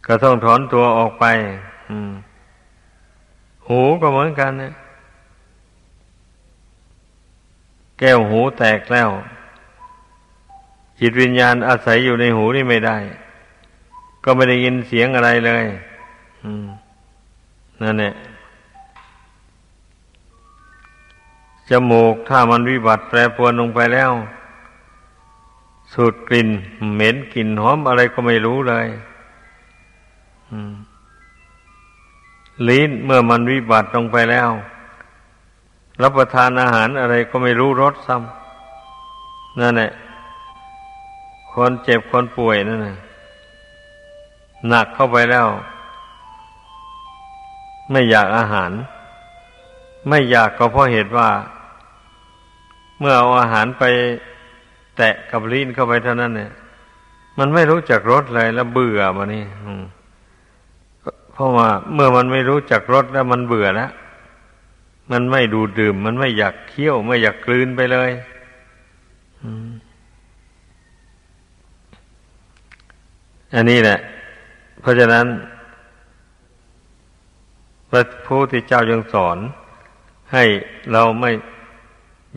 [0.05, 1.25] ก็ต้องถอนตัวออกไป
[3.69, 4.73] หูก็เหมือนกันนะ
[7.99, 9.09] แก้วหูแตกแล้ว
[10.99, 12.97] จิตวิญญาณอาศัยอยู่ในหูนี่ไม่ได้
[14.23, 15.65] ก็ไม่ได้ยินเสียงอะไรเลย
[17.81, 18.13] นั่นแหละ
[21.69, 24.11] จมูกถ้ามันวิบัติแปรปรวนลงไปแล้ว
[25.93, 26.49] สูดกลิ่น
[26.95, 28.87] เหม็นกลิ่นหอมอะไรก็ไม่รู้เลย
[32.67, 34.49] ลิ้นเมื่อมันวิบัติลงไปแล้ว
[36.01, 39.91] รับประทานอาหารอะไรก็ไม่รู้รสซ้ำนั่นแหละ
[41.53, 42.97] คนเจ็บคนป่วยนั่นนะ
[44.67, 45.47] หนักเข้าไปแล้ว
[47.91, 48.71] ไม่อยากอาหาร
[50.09, 51.29] ไม่อยากก็เพราะเหตุว่า
[52.99, 53.83] เมื่อเอาอาหารไป
[54.97, 56.51] แตะกับลิ้นเข้าไปเท่านั้นเนี่ย
[57.39, 59.43] มันไม่รู้จักรสเลยแล้วเบื่อมานี่
[61.39, 63.91] เพราะว่าเมื่อมันไม่รู้จักรสแล้วมันเบื่อแล้ว
[65.11, 68.09] มันไม่ดูดื่ม มันไม่อยากเคี้ยว ไม่อยากกลืนไปเลย
[73.55, 73.99] อันนี้แหละ
[74.81, 75.25] เพราะฉะนั้น
[77.89, 79.37] พระพุทธเจ้ายังสอน
[80.33, 80.43] ให้
[80.91, 81.31] เราไม่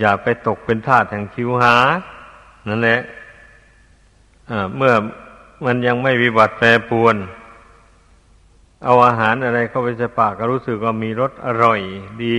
[0.01, 1.77] อย่าไปตกเป็นทาสแห่งคิวหา
[2.69, 3.01] นั่นแหละ
[4.77, 4.93] เมื่อ
[5.65, 7.17] มันยังไม่วิบัติแปรปวน
[8.85, 11.81] เอาอาหารอะไรเข้าไปใส่ปากก็รู้สึกว่ามีรสอร่อย
[12.25, 12.37] ดี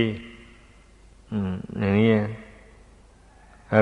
[1.32, 2.12] อืม อย่างนี้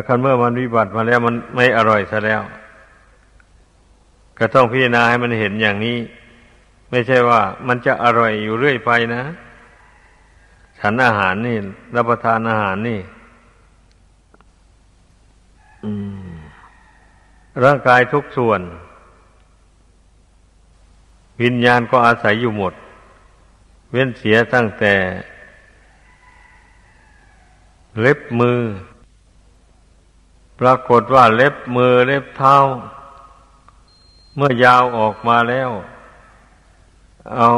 [0.07, 2.43] คันเมื่อมันวิบัติมาแล้วมันไม่อร่อยซะแล้ว
[4.39, 5.99] ก็ต้องพิจารณาให้มันเห็นอย่างนี้
[6.91, 9.23] ไม่ใช่ว่ามันจะอร่อยอยู่เรื่อยไปนะ
[10.81, 11.57] ฉันอาหารนี่
[11.97, 13.01] รับประทานอาหารนี่
[17.65, 18.61] ร่างกายทุกส่วน
[21.43, 22.75] วิญญาณก็อาศัยอยู่หมด
[23.91, 24.95] เว้นเสียตั้งแต่
[28.01, 28.61] เล็บมือ
[30.61, 32.57] ปรากฏว่าเล็บมือเล็บเท้า
[34.37, 35.71] เมื่อยาวออกมาแล้ว
[37.37, 37.51] เอา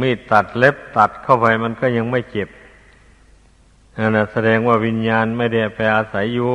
[0.00, 2.48] มีดตัดเล็บตัดเข้าไปมันก็ยังไม่เจ็บ
[3.96, 6.52] นั่นแสดงว่าวิญญาณไม่ได้ไปอาศัยอยู่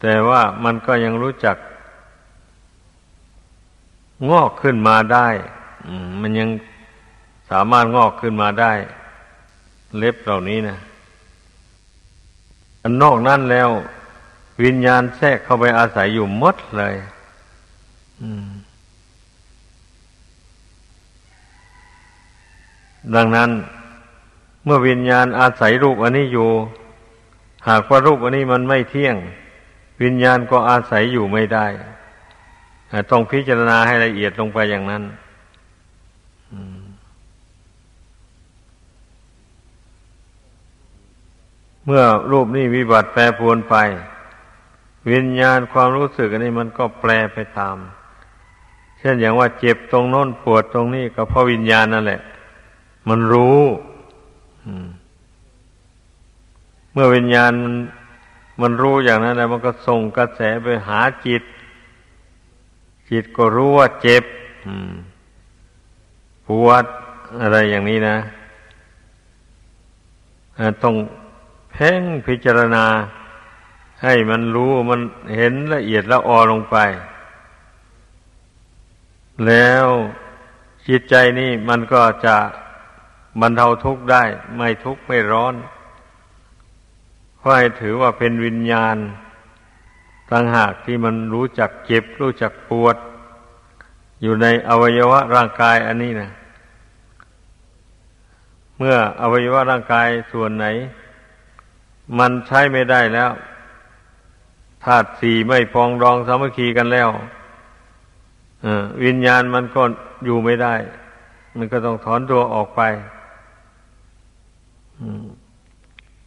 [0.00, 1.56] แต่ว่ามันก็ยังรู้จัก
[4.30, 5.28] งอกขึ้นมาได้
[6.20, 6.48] มันยัง
[7.50, 8.72] สามารถงอกขึ้นมาได้
[9.96, 10.78] เล็บเหล่านี้นะ
[12.82, 13.70] อันนอกนั้นแล้ว
[14.62, 16.94] วิญญาณแทรกเข้าไปอาศัยอยู่มดเลย
[23.14, 23.50] ดังนั้น
[24.64, 26.50] เมื่อวิญญาณอาศัยรูปอันนี้อยู่
[27.68, 29.16] หากว่ารูปอันนี้มันไม่เที่ยง
[30.02, 31.66] วิญญาณก็อาศัยอยู่ไม่ได้
[33.10, 35.02] ต้องพิจารณาให้ละเอียดลงไปอย่างนั้น
[41.84, 43.74] เมื่อรูปนี้วิบัติแปรปรวนไป
[45.12, 47.76] วิญญาณความรู้สึกอันนี้มันก็แปรไปตาม
[48.98, 52.20] เช่นอย่างว่าเจ็บตรงโน้นปวดตรงนี้ก็เพราะวิญญาณนั่นแหละ
[53.08, 53.60] มันรู้
[56.92, 57.74] เมื่อวิญญาณมัน
[58.62, 61.42] มันรู้อย่างนั้นแล้วมันก็ส่งกระแสไปหาจิต
[63.10, 64.24] จิตก็รู้ว่าเจ็บ
[66.46, 66.84] ปวด
[67.40, 68.16] อะไรอย่างนี้นะ
[70.82, 70.94] ต้อง
[71.70, 72.86] เพ่งพิจารณา
[74.02, 75.00] ให้มันรู้มัน
[75.36, 76.76] เห็นละเอียดละออลงไป
[79.46, 79.86] แล้ว
[80.88, 82.36] จิตใจนี่มันก็จะ
[83.40, 84.22] บรรเทาทุกข์ได้
[84.56, 85.54] ไม่ทุกข์ไม่ร้อน
[87.44, 88.96] ราะให้ถือว่าเป็นวิญญาณ
[90.30, 92.96] ต่างหากที่มันรู้จักเจ็บ รู้จักปวด
[94.22, 96.30] อยู่ในอวัยวะร่างกายอันนี้นะ
[98.78, 100.66] เมื่ออวัยวะร่างกายส่วนไหน
[102.18, 103.30] มันใช้ไม่ได้แล้ว
[104.84, 107.08] ธาตุสี่ไม่พองรองสามัคคีกันแล้ว
[109.04, 109.82] วิญญาณมันก็
[110.24, 110.74] อยู่ไม่ได้
[111.56, 112.80] มันก็ต้องถอนตัวออกไป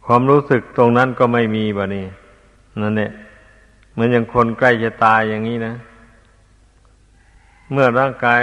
[0.06, 2.06] ความรู้สึกตรงนั้นก็ไม่มีบะนี่
[2.82, 3.12] นั่นเนี่ย
[3.98, 5.74] มือนอย่างคนใกล้จะตายอย่างนี้นะ
[7.72, 8.42] เมื่อร่างกาย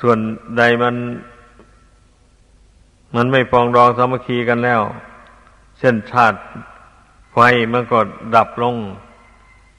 [0.00, 0.18] ส่วน
[0.58, 0.94] ใดมัน
[3.16, 4.80] มันไม่ปองรองสามัคคีกันแล้ว
[5.78, 6.38] เช่นธาตุ
[7.32, 7.38] ไฟ
[7.72, 7.98] มันก็
[8.36, 8.76] ดับลง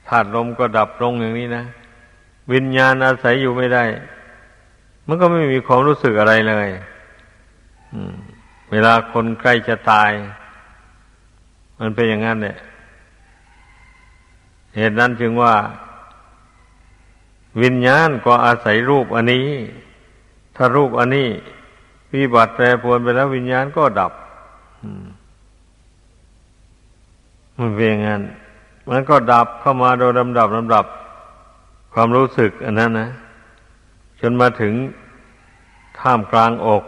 [0.08, 1.64] ธาตุลมก็ดับลงอย่างนี้นะ
[2.52, 3.84] วิญญาณอาศัยอยู่ไม่ได้
[5.06, 6.68] มันก็ไม่มีความรู้สึกอะไรเลย
[8.70, 10.10] เวลาคนใกล้จะตาย
[11.80, 12.56] มันเป็นอย่างนั้นเนี่ย
[14.76, 15.54] เหตุนั้นจึงว่า
[17.62, 19.46] วิญญาณก็อาศัยรูปอันนี้
[20.56, 21.28] ถ้ารูปอันนี้
[22.14, 24.12] วิบัติแปรปรวนไปแล้ววิญญาณก็ดับ
[27.58, 28.22] มันเป็นอย่างนั้น
[28.90, 30.84] มันก็ดับเข้ามาโดยลำดับลำดับ
[31.92, 33.10] ความรู้สึกอันนั้นนะ
[34.20, 34.74] จนมาถึง
[35.98, 36.82] ท่ามกลางอก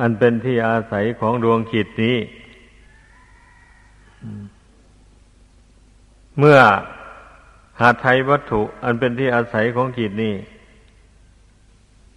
[0.00, 2.16] อันเป็นที่อาศัยของดวงขิดนี้
[6.38, 6.58] เมื่อ
[7.80, 10.34] หาไทยวัตถุ อันเป็นที่อาศัยของขิดนี้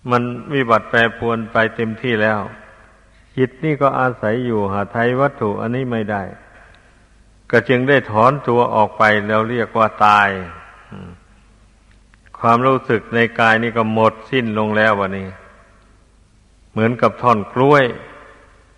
[0.09, 2.39] มันวิบัติแปรปวนไปเต็มที่แล้ว
[3.37, 6.23] จิตนี่ก็อาศัยอยู่หาไทยวัตถุอันนี้ไม่ได้
[7.51, 10.29] ก็จึงได้ถอนตัวออกไปแล้วเรียกว่าตาย
[12.39, 15.27] ความรู้สึกในกายนี่ก็หมดสิ้นลงแล้ววันนี้
[16.71, 17.83] เหมือนกับท่อนกล้วย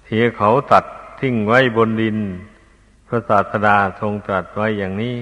[0.05, 0.85] ที่เขาตัด
[1.19, 2.17] ทิ้งไว้บนดิน
[3.09, 5.17] พระศาสดาทรงตรัสไว้อย่างนี้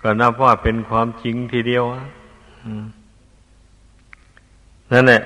[0.00, 1.84] ก็นับว่าเป็นความจริงทีเดียว
[4.92, 5.22] นั่นแหละ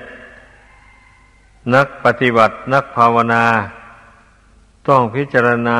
[1.75, 3.43] นักปฏิบัตินักภาวนา
[4.87, 5.77] ต้องพิจารณา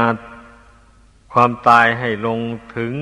[1.33, 2.39] ความตายให้ลง
[2.75, 2.93] ถึง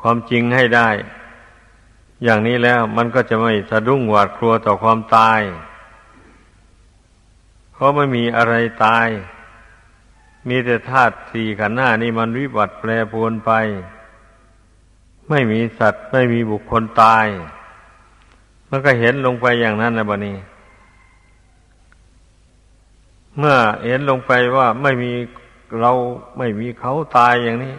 [0.00, 0.88] ความจริงให้ได้
[2.24, 5.40] อย่างนี้แล้วมันก็จะไม่สะดุ้งหวาดกลัวต่อความตาย
[7.72, 9.06] เพราะไม่มีอะไรตาย
[10.48, 13.52] มีแต่ธาตุสี่ขันธ์หน้านี่มันวิบัติแปรปรวนไป
[15.30, 17.26] ไม่มีสัตว์ไม่มีบุคคลตาย
[18.68, 20.36] มันก็เห็นลงไปอย่างนั้นนะบะนี้
[23.38, 25.12] เมื่อเห็นลงไปว่าไม่มี
[25.80, 25.92] เรา
[26.38, 27.74] ไม่มีเขาตายอย่างนี้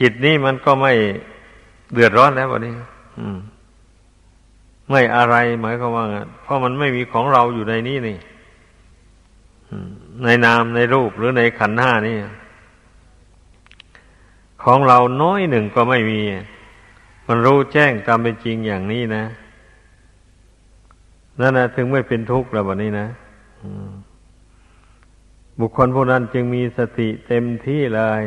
[0.00, 0.92] จิตนี้มันก็ไม่
[1.92, 2.74] เดือดร้อนแล้ววันนี้
[4.90, 6.04] ไม่อะไรหมายความว่า
[6.42, 8.18] เพราะมันไม่มีของเราอยู่ในนี้นี่
[10.24, 12.16] ในนามในรูปหรือในขันธ์ห้านี่
[14.62, 16.20] ของเราน้อยหนึ่งก็ไม่มี
[17.26, 19.24] มันรู้แจ้งตามเป็นจริงอย่างนี้นะ
[21.40, 23.08] นั่นนะถึงไม่เป็นทุกข์แล้ววันนี้นะ
[25.60, 28.22] บุคคลผู้นั้นจึงมีสติเต็มที่เลย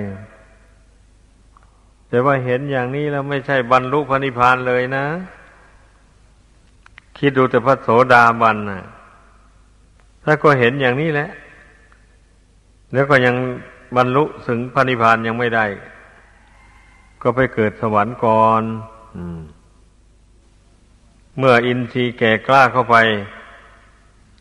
[2.10, 5.06] แต่ว่าเห็นอย่างนี้แล้วไม่ใช่บรรลุพระนิพพานเลยนะ
[7.18, 8.82] คิดดูแต่พระโสดาบันนะ
[10.24, 11.30] ถ้าก็เห็นอย่างนี้แหละ
[12.94, 13.36] แล้วก็ยัง
[13.98, 15.66] บรรลุถึงพระนิพพานยังไม่ได้
[17.22, 18.64] ก็ไปเกิดสวรรค์ก่อน
[21.38, 22.96] เมื่ออินทรีย์แก่กล้าเข้าไป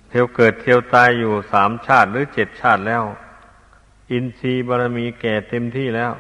[0.09, 3.03] เที่ยวเกิดเที่ยวตายอยู่สามชาติหรือเจ็ดชาติแล้ว
[4.11, 6.13] อินทรีย์บารมีแก่เต็มที่แล้ว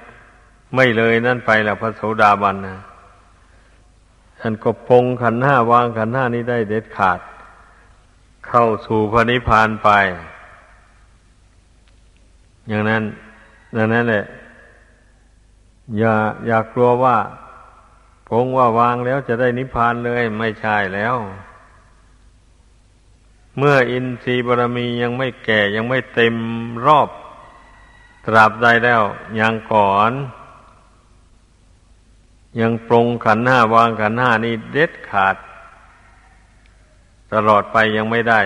[0.74, 2.78] ไม่เลยนั่นไปแล้วพระโสดาบันนะ
[4.41, 7.20] ท่านก็ปงขันห้าวางขันห้านี้ได้เด็ดขาด
[8.49, 9.91] เข้าสู่พระนิพพานไป
[12.68, 13.02] อย่างนั้น
[13.76, 14.24] ดังนั้นแหละ
[15.98, 16.14] อย่า
[16.46, 17.16] อย่ากลัวว่า
[18.28, 21.16] ปงว่าวางแล้วจะได้นิพพานเลยไม่ใช่แล้ว
[23.58, 26.36] เมื่ออินทรีย์บารมียังไม่แก่ยังไม่เต็ม
[26.86, 27.08] รอบ
[28.26, 29.02] ตราบใดแล้ว
[29.40, 30.12] ยังก่อน
[32.60, 35.36] ยังปรงขันห้าวางขันห้านี่เด็ดขาด
[37.32, 38.40] ตลอดไปยังไม่ได้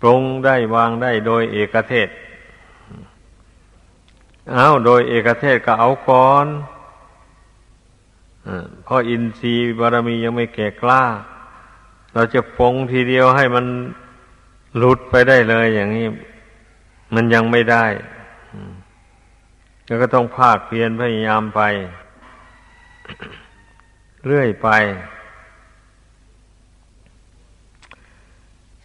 [0.00, 2.08] ปรงได้วางได้โดยเอกเทศ
[4.52, 6.46] เอาโดยเอกเทศก็เอาก่อน
[8.84, 11.02] เพราะอินทรีย์บารมียังไม่แก่กล้า
[12.14, 13.66] เราจะปองทีเดียวให้มัน
[14.76, 16.06] หลุดไปได้เลยอย่างนี้
[17.14, 17.84] มันยังไม่ได้
[19.86, 21.60] แล้วก็ต้องภาคเพียรพยายามไป
[24.26, 24.68] เรื่อยไป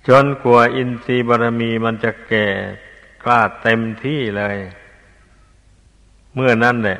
[0.08, 2.47] จนกว่าอินทรีย์บารมีมันจะแก่
[3.24, 4.58] กล้าเต็มที่เลย
[6.34, 6.99] เมื่อนั้นแหละ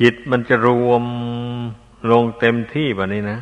[0.00, 1.04] จิตมันจะรวม
[2.10, 3.38] ลงเต็มที่แบบนี้นะ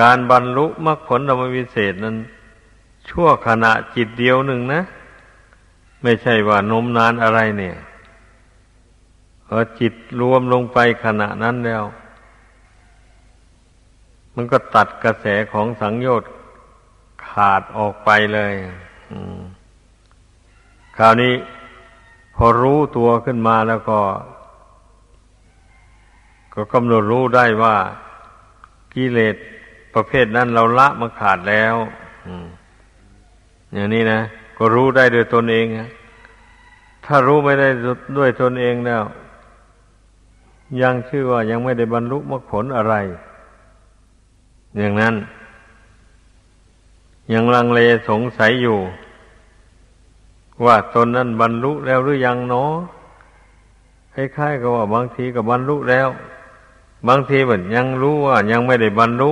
[0.00, 2.16] การบรรลุมรรคผลธรรมวิเศษนั้น
[3.08, 4.80] ชั่วขณะจิตเดียวหนึ่งนะ
[6.02, 7.76] ไม่ใช่ว่านมนานอะไรเนี่ย
[9.46, 11.84] พอจิตรวมลงไปขณะนั้นแล้ว
[14.36, 16.30] มันก็ตัดกระแสของสังโยชน์
[17.28, 18.52] ขาดออกไปเลย
[20.96, 21.34] คราวนี้
[22.34, 24.00] พอรู้ตัวขึ้นมาแล้วก็
[26.54, 27.76] ก็กำหนดรู้ได้ว่า
[28.94, 29.36] กิเลส
[29.94, 31.74] ประเภทนั้นเราละมาขาดแล้ว
[33.72, 34.20] อย่างนี้นะ
[34.58, 35.66] ก็รู้ได้โดยตนเอง
[37.06, 37.68] ถ้ารู้ไม่ได้
[38.16, 39.02] ด้วยตนเองแล้ว
[40.82, 42.94] ยังชื่อว่ายังไม่ได้บรรลุมรรคผลอะไร
[44.78, 45.14] อย่างนั้น
[47.32, 48.78] ยังลังเลสงสัยอยู่
[50.64, 52.72] ว่าตนนั้นบรรลุแล้วหรือยังเนาะ
[54.14, 56.08] คล้ายๆกับว่าบางทีก็บรรลุแล้ว
[57.08, 59.30] บางทีมันยังรู้ว่ายังไม่ได้บรรลุ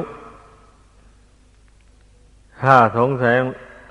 [2.61, 3.35] ถ้าสงสัย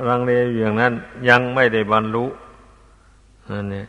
[0.07, 0.93] รังเลอยู่อย่างนั้น
[1.29, 2.25] ยังไม่ได้บรรลุ
[3.49, 3.87] นั่นเนี่ย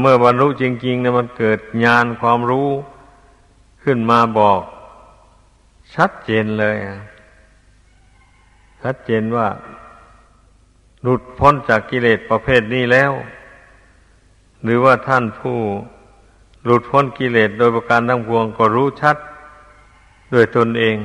[0.00, 2.68] เมื่อบรรลุจริงๆเนี่ยมันเกิดญาณความรู้
[3.82, 4.60] ขึ้นมาบอก
[5.96, 6.76] ชัดเจนเลย
[8.82, 9.48] ชัดเจนว่า
[11.02, 13.12] หลุดพ้นจากกิเลสประเภทนี้แล้ว
[14.62, 15.58] หรือว่าท่านผู้
[16.64, 19.16] หลุดพ้นกิเลสโดยประการทั้งปวงก็รู้ชัด
[20.32, 20.96] ด้วยตนเอง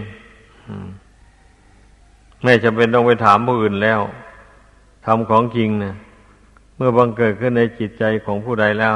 [2.44, 4.00] ไม่จำเป็นต้องไปถามผู้อื่นแล้ว
[5.06, 5.94] ทำของจริงนะ
[6.76, 8.96] เมื่อบังเกิดขึ้นในจิตใจของผู้ใดแล้ว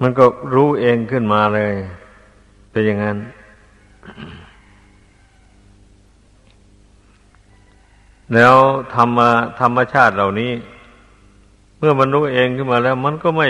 [0.00, 0.24] มันก็
[0.54, 1.72] รู้เองขึ้นมาเลย
[2.70, 3.18] เป็นอย่างนั้น
[8.34, 8.54] แล้ว
[8.94, 9.18] ธรรม
[9.60, 10.52] ธรรมชาติเหล่านี้
[11.78, 13.48] เมื่อมันรู้เองขึ้นมาแล้ว มันก็ไม่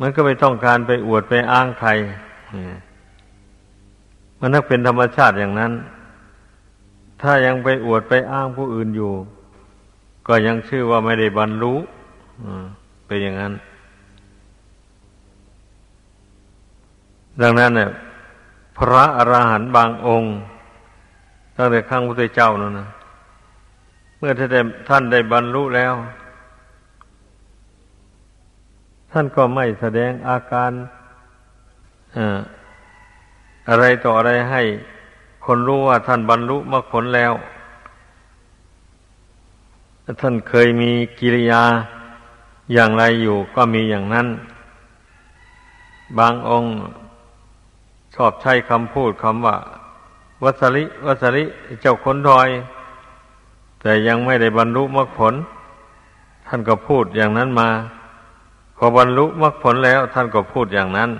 [0.00, 1.90] มันก็ไม่ต้องการไปอวดไปอ้างใคร
[4.40, 5.72] มันนักเป็นธรรมชาติอย่างนั้น
[7.22, 9.12] ถ้ายังไปอวดไปอ้างผู้อื่นอยู่
[10.26, 11.74] ก็ยังชื่อว่าไม่ได้บรรลุ
[13.06, 13.52] เป็นอย่างนั้น
[17.42, 17.90] ดังนั้นเนี่ย
[18.82, 20.32] พระอรหันต์บางองค์
[21.56, 22.88] ตั้งแต่ข้างพระเจ้านั่นนะ
[24.18, 25.94] เมื่อท่านได้ท่านได้บรรลุแล้ว
[29.12, 30.70] ท่านก็ไม่แสดงอาการ
[33.68, 34.62] อะไรต่ออะไรให้
[35.46, 37.32] คนรู้ว่าท่านบรรลุมรรคผลแล้ว
[40.20, 41.62] ท่านเคยมีกิริยา
[42.72, 44.26] อย่างไรอยู่ก็มีอย่างนั้น
[46.18, 46.72] บางองค์
[48.14, 49.56] ชอบใช้คำพูดคำว่า
[50.42, 51.44] วัสริวัสริ
[51.80, 52.48] เจ้าคนดอย
[53.80, 55.34] แต่ยังไม่ได้บรรลุมรรคผล
[56.46, 57.68] ท่านก็พูดอย่างนั้นมา
[58.76, 61.10] พอบรรลุมรรคผลแล้ว ท่านก็พูดอย่างนั้น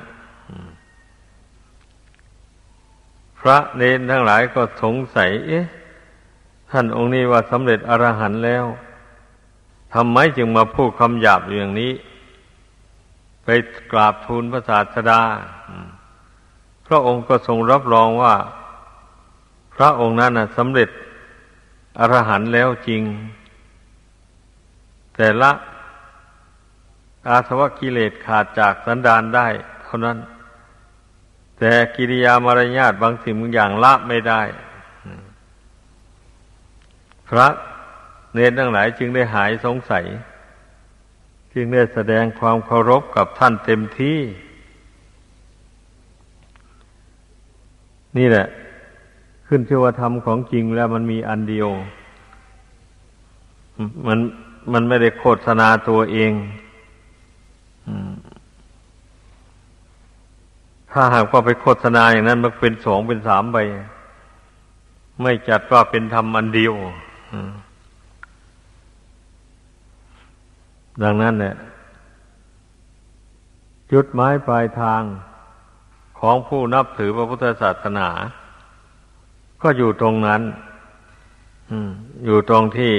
[3.40, 5.66] พระเนนทั้งหลายก็สงสัย เอ๊ะ
[6.70, 8.64] ท่านองค์นี้ว่าสำเร็จอรหันต์แล้ว
[9.94, 11.92] ทำไมจึงมาพูดคำหยาบอย่างนี้
[13.44, 13.48] ไป
[13.92, 15.20] กราบทูลพระศาสดา
[16.92, 18.34] ระองค์ก็ทรงรับรองว่า
[19.74, 20.88] พระองค์นั้นสำเร็จ
[21.98, 23.02] อรหันต์แล้วจริง
[25.16, 25.50] แต่ละ
[27.28, 29.46] อาสวะกิเลสขาดจากสันดานได้
[29.82, 30.18] เท่านั้น
[31.58, 34.42] แต่กิริยามารยาทบางสิ่งบางอย่างละไม่ได้
[37.28, 37.48] พระ
[38.32, 40.04] เนรทั้งหลายจึงได้หายสงสัย
[41.54, 44.18] จึงได้แสดงความเคารพกับท่านเต็มที่
[48.18, 48.46] นี่แหละ
[49.46, 51.68] ขึ้นชื่อว่าธรรมของจริงแล้วมันมีอันเดียว
[54.06, 54.18] มัน
[54.72, 56.32] มันไม่ได้โฆษณาตัวเอง
[60.90, 63.58] ถ้าหากว่าไปโฆษณาอย่างนั้น มันเป็นสองเป็นสามไป
[65.22, 66.74] ไม่จัดว่าเป็นธรรมอันเดียว
[71.02, 71.54] ดังนั้นเนี่ย
[73.92, 75.02] จุดหมายปลายทาง
[76.24, 78.08] ของผู้นับถือพระพุทธศาสนา
[79.62, 80.42] ก็อยู่ตรงนั้น
[82.26, 82.92] อยู่ตรงที่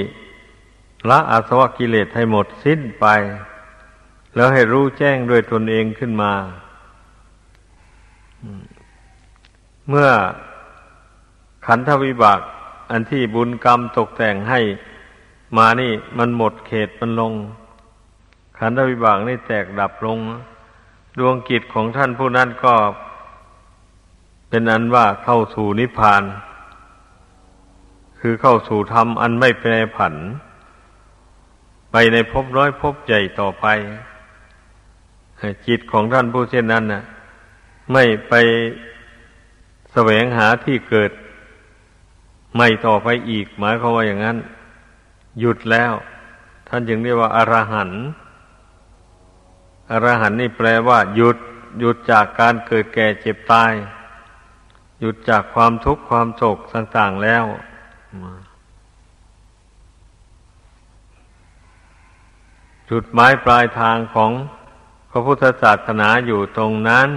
[1.10, 3.06] ละอาสวะกิเลสให้หมดสิ้นไป
[4.34, 6.32] แล้วให้รู้แจ้งด้วยตนเองขึ้นมา
[9.88, 10.10] เมื่อ
[11.66, 12.40] ขันธวิบาก
[12.90, 14.60] อันที่บุญกรรมตกแต่งให้
[15.56, 17.32] มานี่มันหมดเขตมันลง
[18.58, 20.18] ขันธวิบากนี่แตกดับลง
[21.18, 22.74] ดวงกิจของท่านผู้นั้นก็
[24.54, 26.22] เป็นอันว่าเข้าสู่นิพพาน
[28.20, 30.14] คือเข้าสู่ธรรมอันไม่แปรผัน
[31.92, 33.66] ไปในภพน้อยภพใหญ่ต่อไป
[35.66, 37.02] จิตของท่านผู้เช่นนั้นน่ะ
[37.92, 38.34] ไม่ไป
[39.92, 41.10] แสวงหาที่เกิด
[42.56, 44.38] ไม่ต่อไปอีก หมายความว่าอย่างนั้น
[45.40, 45.92] หยุดแล้ว
[46.68, 48.02] ท่านจึงเรียกว่าอารหันต์
[49.90, 51.38] อรหันต์นี่แปลว่า หยุด
[51.78, 53.74] หยุดจากการเกิดแก่เจ็บตาย
[55.00, 57.44] หยุดจากความทุกข์ความโศกต่าง ๆแล้ว
[62.90, 64.30] จุดหมายปลายทางของ
[65.10, 67.10] พระพุทธศาสนาอยู่ตรงนั้น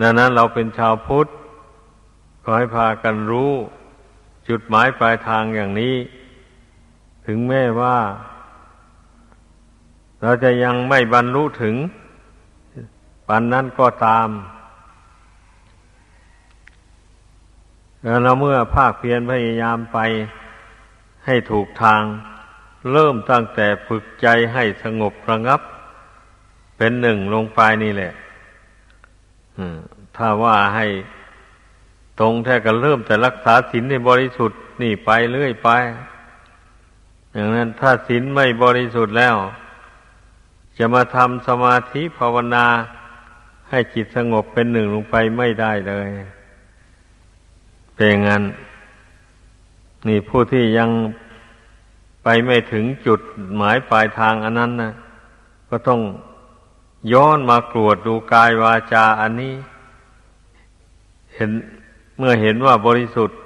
[0.00, 1.26] ดังนั้นเราเป็นชาวพุทธ
[2.42, 3.52] ขอให้พากันรู้
[4.48, 5.94] จุดหมายปลายทางอย่างนี้
[7.26, 7.98] ถึงแม้ว่า
[10.22, 11.74] เราจะยังไม่บรรลุถึง
[13.28, 14.28] ปันนั้นก็ตาม
[18.02, 19.98] แล้วเมื่อภาคเพียรพยายามไป
[21.26, 22.02] ให้ถูกทาง
[22.92, 25.60] เริ่มตั้งแต่ฝึกใจให้สงบระงับ
[26.76, 28.12] เป็นหนึ่งลงไปนี่แหละ
[30.16, 30.86] ถ้าว่าให้
[32.20, 35.70] ตรงแท้ก็เริ่มแต่รักษาศีลในบริสุทธิ์นี่ไปเรื่อยไป
[37.32, 39.36] อย่างนั้นถ้าศีลไม่บริสุทธิ์แล้ว
[40.78, 42.66] จะมาทำสมาธิภาวนา
[43.70, 46.08] ให้จิตสงบเป็นหนึ่งลงไปไม่ได้เลย
[48.00, 48.42] เป็นงั้น
[50.08, 50.90] นี่ผู้ที่ยัง
[52.22, 53.20] ไปไม่ถึงจุด
[53.56, 54.92] หมายปลายทางอันนั้นนะ
[55.68, 56.00] ก็ต้อง
[57.12, 59.54] ย้อนมากรวดดูกายวาจาอันนี้
[61.34, 61.50] เห็น
[62.18, 63.38] เมื่อเห็นว่าบริสุทธิ์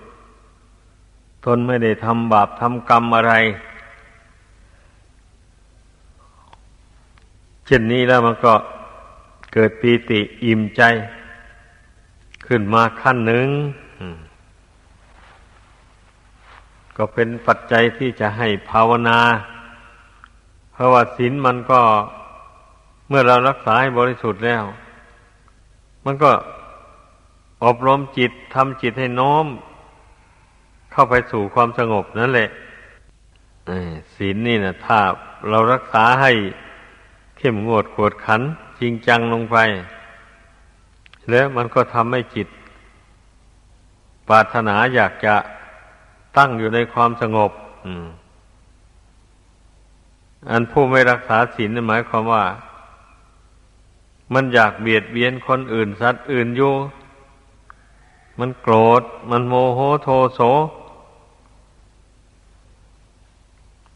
[1.45, 3.35] ทนไม่ได้ทำบาปทำกรรมอะไร
[7.67, 8.55] เช่นนี้แล้วมันก็
[9.53, 10.83] เกิดปีติอิ่มใจ
[12.47, 13.49] ขึ้นมาขั้นหนึ่ง
[16.97, 19.19] ก็เป็นปัจจัยที่จะให้ภาวนา
[20.73, 21.81] เพราะว่าศีลมันก็
[23.09, 24.65] เมื่อเรารักษาให้บริสุทธิ์แล้ว
[26.05, 26.31] มันก็
[27.65, 29.47] อบรมจิตทำจิตให้น้อม
[30.93, 32.49] เข้าไปสู่ความสงบนั่นแหละ
[34.15, 34.99] ศีลนี่นะถ้า
[35.49, 36.33] เรารักษาให้
[37.39, 38.41] เข้มงวดกวดขัน
[38.81, 39.57] จริงจังลงไป
[41.31, 42.49] แล้วมันก็ทำให้จิต
[44.29, 45.35] ปรารถนาอยากจะ
[46.37, 47.51] ตั้งอยู่ในความสงบ
[50.51, 52.45] อันผู้ไม่รักษาศีลหมายความว่า
[54.35, 56.75] มันอยากเบียดเบียนคนอื่น สัตว์อื่นอยู่
[58.41, 60.41] มันโกรธ มันโมโหโทโส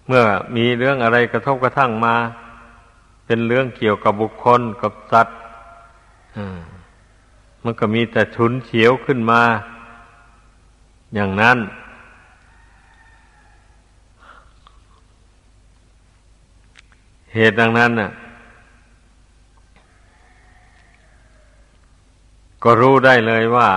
[0.06, 0.24] เมื่อ
[0.56, 2.14] มีเรื่องอะไรกระทบกระทั่งมา
[3.26, 5.36] เป็นเรื่องเกี่ยวกับบุคคลกับสัตว์
[7.64, 9.42] มันก็มีแต่ชุนเฉียวขึ้นมา
[11.14, 11.58] อย่างนั้น
[17.36, 18.10] เหตุดังนั้นน่ะ
[22.64, 23.70] ก็รู้ได้เลยว่า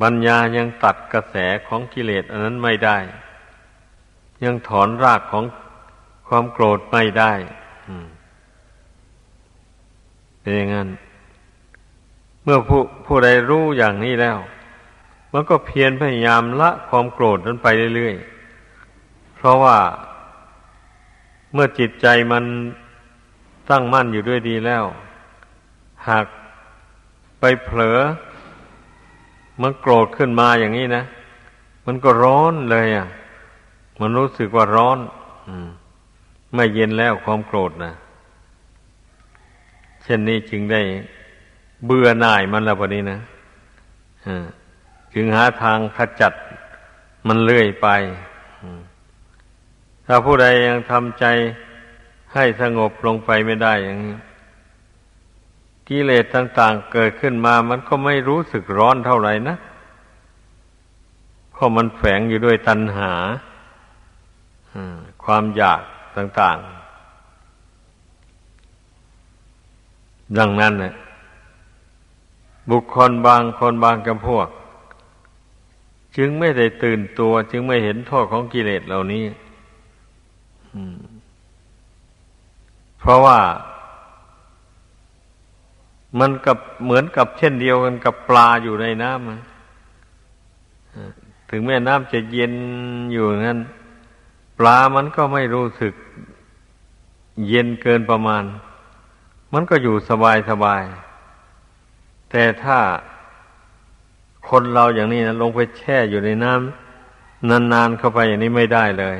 [0.00, 1.36] ปัญญายังตัดกระแส
[1.66, 2.98] ของกิเลสอันนั้นไม่ได้
[4.44, 5.44] ยังถอนรากของ
[6.28, 7.32] ความโกรธไม่ได้
[10.40, 10.88] เป็นอย่างนั้น
[12.42, 14.38] เมื่อผู้ผู้ใดรู้อย่างนี้แล้ว
[15.32, 19.76] มันก็เพียรพยายามละความโกรธนั้นไปเรื่อยๆ เพราะว่า
[21.52, 22.44] เมื่อจิตใจมัน
[23.70, 24.84] ตั้งมั่นอยู่ด้วยดีแล้ว
[26.08, 26.26] หาก
[27.40, 27.98] ไปเผลอ
[29.62, 31.04] มันโกรธขึ้นมาอย่างนี้นะ
[31.86, 33.08] มันก็ร้อนเลยอะ
[34.00, 34.98] มันรู้สึกว่าร้อน
[35.48, 35.50] อ
[36.54, 37.92] ไม่เย็นแล้วความโกรธนะ
[40.02, 40.82] เช่นนี้จึงได้
[41.84, 43.18] เบื่อหน่ายมันแล้วพอนี้นะ
[45.14, 46.32] จึงหาทางขจัด
[47.28, 47.88] มันเลื่อยไป
[50.10, 51.24] ถ้าผู้ใดยังทำใจ
[52.34, 54.16] ให้สงบลงไปไม่ได้อย่างนี้
[55.88, 59.56] กิเลสต่าง ๆ เกิดขึ้นมา มันก็ไม่รู้สึกร้อนเท่าไหร่นะ
[61.52, 63.12] เพราะมันแฝงอยู่ด้วยตัณหา
[65.24, 65.80] ความอยาก
[66.16, 66.58] ต่าง
[69.42, 70.94] ๆ ดังนั้นเนี่ย
[72.70, 74.48] บุคคลบางคนบางจำพวก
[76.16, 79.24] จึงไม่ได้ตื่นตัว จึงไม่เห็นโทษของกิเลสเหล่านี้
[82.98, 83.38] เพราะว่า
[86.18, 89.20] มันกับเหมือนกับเช่นเดียวกันกับปลาอยู่ในน้ำ
[91.50, 92.54] ถึงแม่น้ำจะเย็น
[93.12, 93.58] อยู่นั้น
[94.58, 95.94] ปลามันก็ไม่รู้สึก
[97.48, 98.44] เย็นเกินประมาณ
[99.52, 100.82] มันก็อยู่สบายสบาย
[102.30, 102.78] แต่ถ้า
[104.48, 109.18] คนเราอย่างนี้นะลงไปแช่อยู่ในน้ำนานๆเข้าไปอย่างนี้ไม่ได้เลย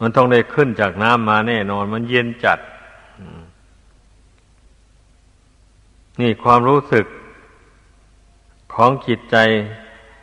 [0.00, 2.58] มันต้องได้ขึ้นจากน้ำมาแน่นอน มันเย็นจัด
[6.20, 7.06] นี่ความรู้สึก
[8.74, 9.36] ของจิตใจ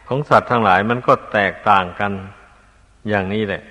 [0.08, 2.12] ของสัตว์ทั้งหลาย มันก็แตกต่างกัน
[3.10, 3.64] อย่างนี้แหละ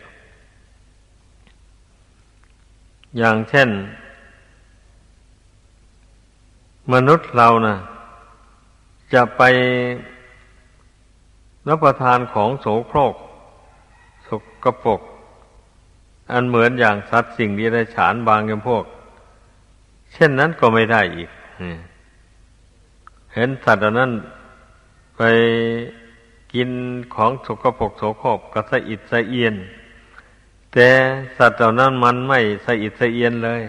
[3.18, 3.68] อย่างเช่น
[6.93, 7.77] มนุษย์เรานะ่ะ
[9.14, 9.43] จะไป
[11.68, 13.14] รับประทานของโสโครก
[14.41, 15.01] กกระปก
[16.33, 18.85] อันเหมือนอย่างสัตว์สิ่งดีได้ฉานบางจำพวก
[20.12, 21.30] เช่นนั้นก็ไม่ได้อีก
[23.35, 24.12] เห็นสัตว์นั้น
[25.16, 25.22] ไป
[26.55, 26.70] กิน
[27.14, 29.55] ของสกปรกโสโครกก็สะอิดสะเอียน
[30.72, 30.89] แต่
[31.37, 33.62] สัตว์เหล่านั้นมันไม่สะอิดสะเอียนเลย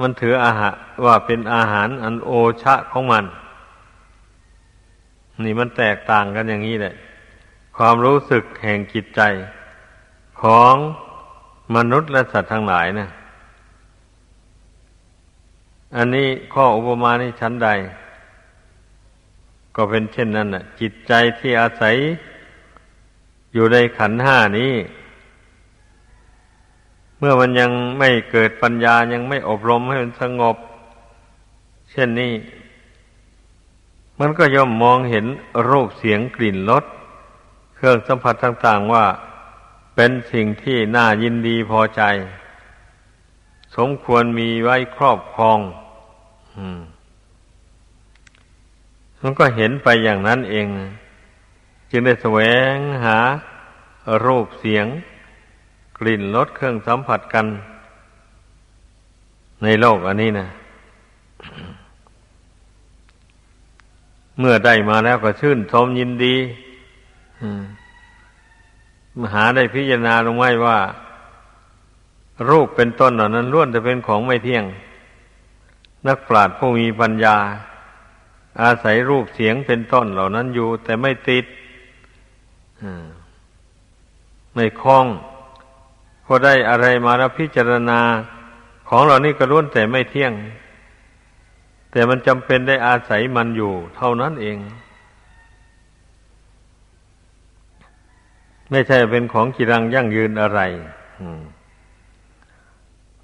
[0.00, 2.30] มันถืออาหารว่าเป็นอาหารอันโอ
[2.62, 3.24] ชะของมัน
[5.44, 6.94] นี่มันแตกต่างกันอย่างนี้แหละ
[7.76, 9.20] ความรู้สึกแห่งจิตใจ
[10.42, 10.74] ของ
[11.76, 13.08] มนุษย์และสัตว์ทั้งหลายนะ
[15.96, 17.68] อันนี้ข้ออุปมานี้ชั้นใด
[19.76, 21.96] ก็เป็นเช่นนั้นน่ะจิตใจที่อาศัย
[23.54, 24.72] อยู่ในขันห้านี้
[27.18, 30.56] เมื่อมันยังไม่เกิดปัญญายังไม่อบรมให้มันสงบ
[31.90, 32.32] เช่นนี้
[34.20, 35.26] มันก็ย่อมมองเห็น
[35.68, 36.84] รูปเสียงกลิ่นรส
[37.82, 39.06] เครื่องสัมผัสต่าง ๆ ว่า
[39.94, 42.02] เป็นสิ่งที่น่ายินดีพอใจ
[43.76, 45.58] สมควรมีไว้ครอบครอง
[49.20, 50.66] มันก็เห็นไปอย่างนั้นเอง
[51.90, 52.38] จึงได้แสว
[52.74, 53.18] งหา
[54.24, 54.86] รูปเสียง
[55.98, 57.46] กลิ่นรสเครื่องสัมผัสกัน
[59.62, 60.48] ในโลกอันนี้นะ
[64.38, 66.36] เมื่อได้มาแล้วก็ชื่นชมยินดี
[69.20, 70.78] มหาได้พิจารณาลงไว้ว่า
[72.50, 74.64] รูปเป็นต้นเหล่านั้นล้วนจะเป็นของไม่เที่ยง
[76.06, 77.36] นักปราชญ์ผู้มีปัญญา
[78.62, 81.44] อาศัยรูปเสียงเป็นต้นเหล่านั้นอยู่ แต่ไม่ติด
[84.54, 85.06] ไม่คล้อง
[86.24, 88.00] พอได้อะไรมาแล้วพิจารณา
[88.88, 90.32] ของเหล่านี้ก็ล้วนแต่ไม่เที่ยง
[91.90, 94.56] แต่มันจำเป็นได้อาศัยมันอยู่ เท่านั้นเอง
[98.74, 100.60] ไม่ใช่เป็นของกิรังยั่งยืนอะไร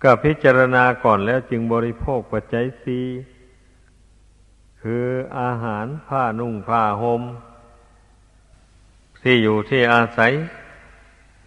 [0.02, 3.00] ก็พิจารณาก่อนแล้วจึงบริโภคปัจจัยสี
[4.82, 5.06] คือ
[5.38, 7.22] อาหารผ้านุ่งผ้าหม่ม
[9.22, 10.32] ที่อยู่ที่อาศัย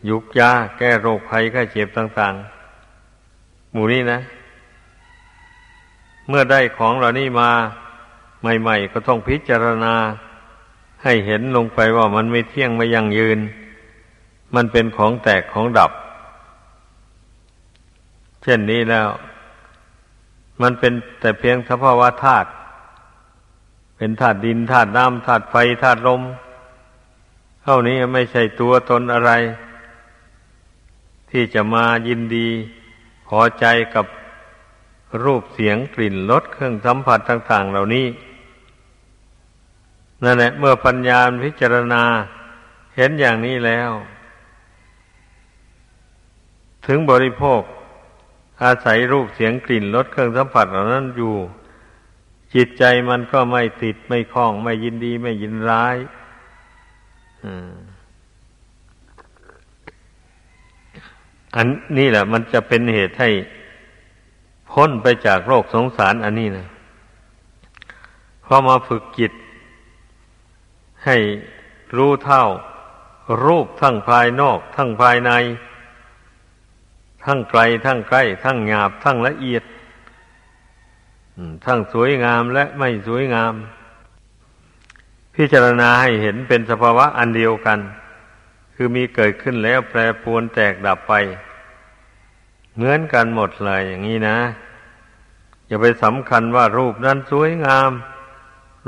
[0.10, 2.34] ยุกยาแก้โรคภัยไข้เจ็บต่าง
[3.04, 4.20] ๆ หมู่นี้นะ
[6.28, 7.52] เมื่อได้ของเหล่านี้มา
[8.62, 9.96] ใหม่ ๆ ก็ต้องพิจารณา
[11.04, 13.40] ให้เห็นลงไปว่ามันไม่เที่ยงไม่ยั่งยืน
[14.56, 15.92] มันเป็นของแตกของดับ
[18.44, 19.08] เช่นนี้แล้ว
[20.62, 22.50] มันเป็นแต่เพียงสภาวะธาตุ
[23.98, 26.22] เป็นธาตุดินธาตุน้ำธาตุไฟธาตุลม
[27.64, 29.32] เท่านี้ไม่ใช่ตัวตนอะไร
[31.32, 32.48] ที่จะมายินดี
[33.28, 34.06] พอใจกับ
[35.24, 38.08] รูปเสียงกลิ่นรสเครื่องสัมผัสต่าง ๆ เหล่านี้
[40.24, 42.04] นั่นแหละเมื่อปัญญาพิจารณา
[42.96, 43.92] เห็นอย่างนี้แล้ว
[46.86, 47.62] ถึงบริโภค
[48.64, 51.36] อาศัยรูปเสียงกลิ่นรสเครื่องสัมผัสเหล่านั้นอยู่
[52.56, 55.98] จิตใจมันก็ไม่ติดไม่คล้อง ไม่ยินดีไม่ยินร้าย
[61.56, 61.66] อัน
[61.98, 63.30] นี้แหละ มันจะเป็นเหตุให้
[64.72, 66.68] พ้นไปจากโรคสงสารอันนี้นะ
[68.46, 69.32] พอมาฝึกจิต
[71.06, 71.18] ให้
[71.98, 72.44] รู้เท่า
[73.46, 75.32] รูปทั้งภายนอก ทั้งภายใน
[77.26, 79.64] ทั้งไกล ทั้งใกล้ ทั้งหยาบ ทั้งละเอียด
[81.66, 83.54] ทั้งสวยงามและไม่สวยงาม
[85.36, 87.80] พิจารณาให้เห็นเป็นสภาวะอันเดียวกัน
[88.74, 91.14] คือมีเกิดขึ้นแล้วแปรปรวนแตกดับไป
[92.76, 94.38] เหมือนกันหมดเลยอย่างนี้นะ
[95.68, 97.92] อย่าไปสำคัญว่ารูปนั้นสวยงาม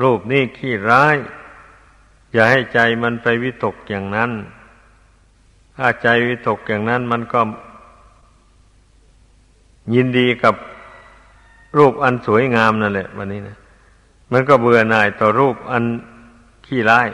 [0.01, 1.15] รูปนี้ขี้ร้าย
[2.33, 4.31] อย่าให้ใจมันไปวิตกอย่างนั้น
[5.75, 7.41] ถ้าใจวิตกอย่างนั้นมันก็
[9.95, 10.55] ยินดีกับ
[11.77, 13.57] รูปอันสวยงามนั่นแหละวันนี้นะ
[14.31, 15.83] มันก็เบื่อหน่ายต่อรูปอัน
[16.65, 17.07] ขี้ร้าย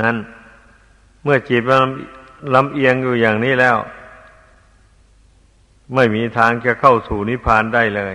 [0.00, 0.16] นั้น
[1.22, 1.82] เมื่อจิตมัน
[2.54, 3.76] ลำเอียงอยู่อย่างนี้แล้ว
[5.94, 8.14] ไม่มีทางจะเข้าสู่นิพพานได้เลย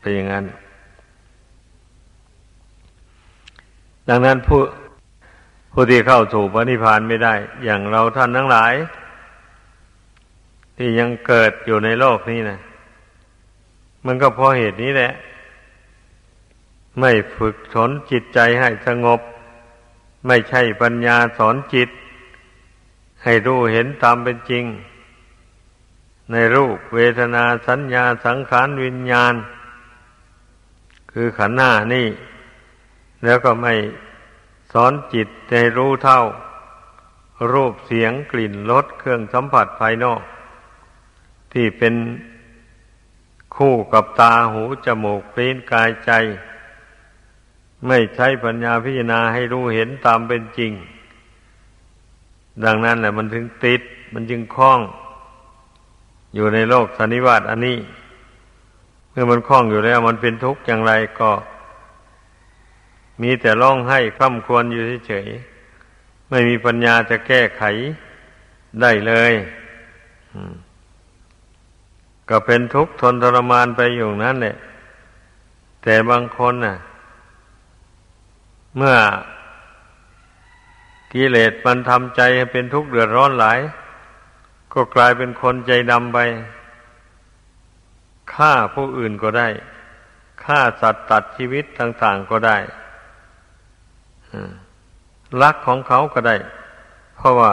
[0.00, 0.44] เป็นอย่างนั้น
[4.08, 4.60] ดังนั้นผู้
[5.72, 7.34] ผู้ที่เข้าสู่พระนิพพานไม่ได้
[7.64, 8.72] อย่างเราท่านทั้งหลาย
[10.82, 12.58] ที่ยังเกิดอยู่ในโลกนี้นะ
[14.06, 15.12] มันก็เพราะเหตุนี้แหละ
[17.00, 19.20] ไม่ฝึกฝนจิตใจให้สงบ
[20.26, 21.88] ไม่ใช่ปัญญาสอนจิต
[23.24, 24.64] ให้รู้เห็นตามเป็นจริง
[26.32, 29.34] ในรูปเวทนาสัญญาสังขารวิญญาณ
[31.12, 32.08] คือขันธ์หน้านี่
[33.24, 33.74] แล้วก็ไม่
[34.72, 36.20] สอนจิตให้รู้เท่า
[37.52, 40.22] รูปเสียงกลิ่นรสเครื่องสัมผัสภายนอก
[41.52, 41.94] ที่เป็น
[43.56, 46.10] คู่กับตาหูจมูกลิ้นกายใจ
[47.86, 50.72] ไม่ใช้ปัญญาพิจารณาให้รู้เห็นตามเป็นจริง
[52.64, 53.82] ดังนั้นแหละมันถึงติด
[54.14, 54.80] มันจึงคล้อง
[56.34, 57.78] อยู่ในโลกสันนิวาตอันนี้
[59.10, 61.30] เมื่อมันคล้องอยู่แล้ว มันเป็นทุกข์อย่างไรก็
[63.22, 67.62] มีแต่ร้องให้คร่ำควรอยู่เฉยๆไม่มีปัญญาจะแก้ไข
[68.80, 69.32] ได้เลย
[70.32, 70.54] อืม
[72.30, 74.56] ก็เป็นทุกข์ทนทรมานไปอยู่นั้นแหละ
[75.82, 76.76] แต่บางคนน่ะ
[78.76, 78.96] เมื่อ
[81.12, 83.58] กิเลสมันทำใจให้เป็นทุกข์เดือดร้อนหลาย
[84.72, 86.18] ก็กลายเป็นคนใจดำไป
[88.34, 89.48] ฆ่าผู้อื่นก็ได้
[90.44, 92.56] ฆ่าสัตว์ตัดชีวิตต่าง ๆก็ได้
[95.42, 96.36] รักของเขาก็ได้
[97.16, 97.50] เพราะว่า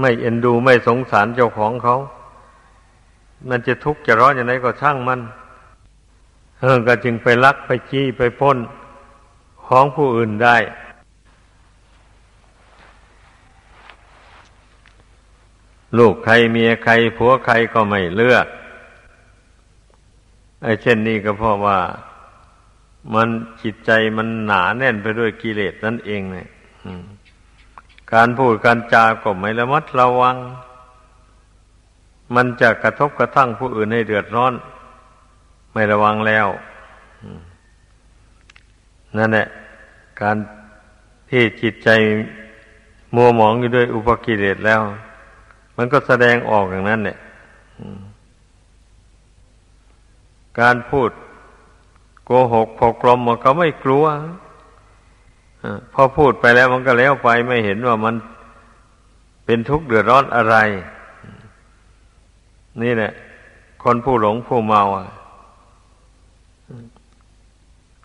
[0.00, 1.96] ไม่เอ็นดูไม่สงสารเจ้าของเขา
[3.48, 5.20] มันจะทุกข์จะร้อนอย่างไรก็ช่างมัน
[6.60, 8.58] เออก็จึงไปลักไปจี้ไปพ้น
[9.66, 10.56] ของผู้อื่นได้
[15.98, 18.46] ลูกใครเมียใครผัวใครก็ไม่เลือก
[20.62, 21.78] ไอ้เช่นนี้ก็เพราะว่า
[23.14, 23.28] มัน
[23.62, 26.48] จิตใจมันหนาแน่นไปด้วยกิเลสนั่นเองเนี่ย
[28.12, 30.36] การพูดการจาก็ไม่ระมัดระวัง
[32.34, 34.52] มันจะกระทบกระทั่งผู้อื่นให้เดือดร้อน
[35.72, 36.46] ไม่ระวังแล้ว
[39.16, 39.46] นั่นแหละ
[40.20, 40.36] การ
[41.30, 41.88] ที่จิตใจ
[43.14, 44.80] มัวหมองอยู่ด้วยอุปกิเลสแล้ว
[45.76, 47.18] มันก็แสดงออกอย่างนั้นเนี่ย
[50.60, 51.10] การพูด
[52.24, 54.04] โกหกพกลมมันก็ไม่กลัว
[55.92, 58.14] พอพูดไปแล้วมันก็แล้วไปไม่เห็นว่ามัน
[59.44, 60.56] เป็นทุกข์เดือดร้อนอะไร
[62.82, 63.12] นี่แหละ
[63.82, 64.82] คนผู้หลงผู้เมา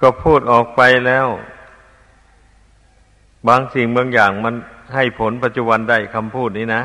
[0.02, 1.28] ก็พูดออกไปแล้ว
[3.48, 4.56] บางสิ่งบางอย่างมัน
[4.94, 6.82] ให้ผลปัจจุบันได้คำพูดนี้นะ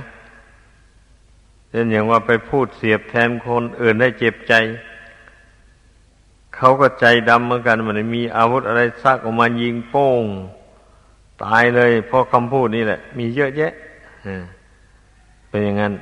[1.70, 4.55] เช่นอย่างว่าไปพูดเสียบแทนคนอื่นให้เจ็บใจ
[6.57, 10.24] เขาก็ใจดำเหมือนกันมันมีอาวุธอะไรซักออกมายิงโป้ง
[11.45, 13.72] ตายเลยเพราะคำพูดนี้แหละ มีเยอะแยะ
[15.49, 15.93] เป็นอย่างนั้น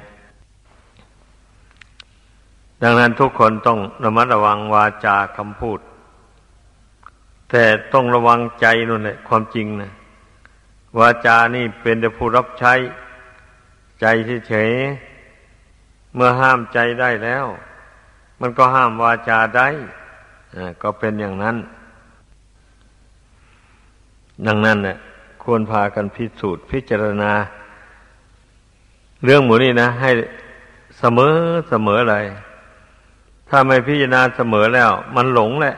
[2.82, 5.80] ดังนั้นทุกคนต้องระมัดระวังวาจาคำพูด
[7.50, 9.92] แต่ต้องระวังใจนั่นแหละความจริงนะ
[10.98, 12.74] วาจานี่เป็นแต่ผู้รับใช้
[14.00, 14.06] ใจ
[14.48, 14.70] เฉย
[16.14, 17.46] เมื่อห้ามใจได้แล้ว
[18.40, 19.68] มันก็ห้ามวาจาได้
[20.82, 21.56] ก็เป็นอย่างนั้น
[24.46, 24.96] ดังนั้นเนี่ย
[25.42, 27.32] ควรพากันพิสูจน์พิจารณา
[29.24, 30.10] เรื่องหมูนี่นะ ให้
[30.98, 31.34] เสมอ
[31.68, 32.16] เสมออะไร
[33.54, 35.76] ถ้าไม่พิจารณาเสมอแล้ว มันหลงแหละ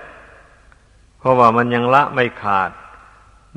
[1.19, 2.71] เพราะว่ามันยังละไม่ขาด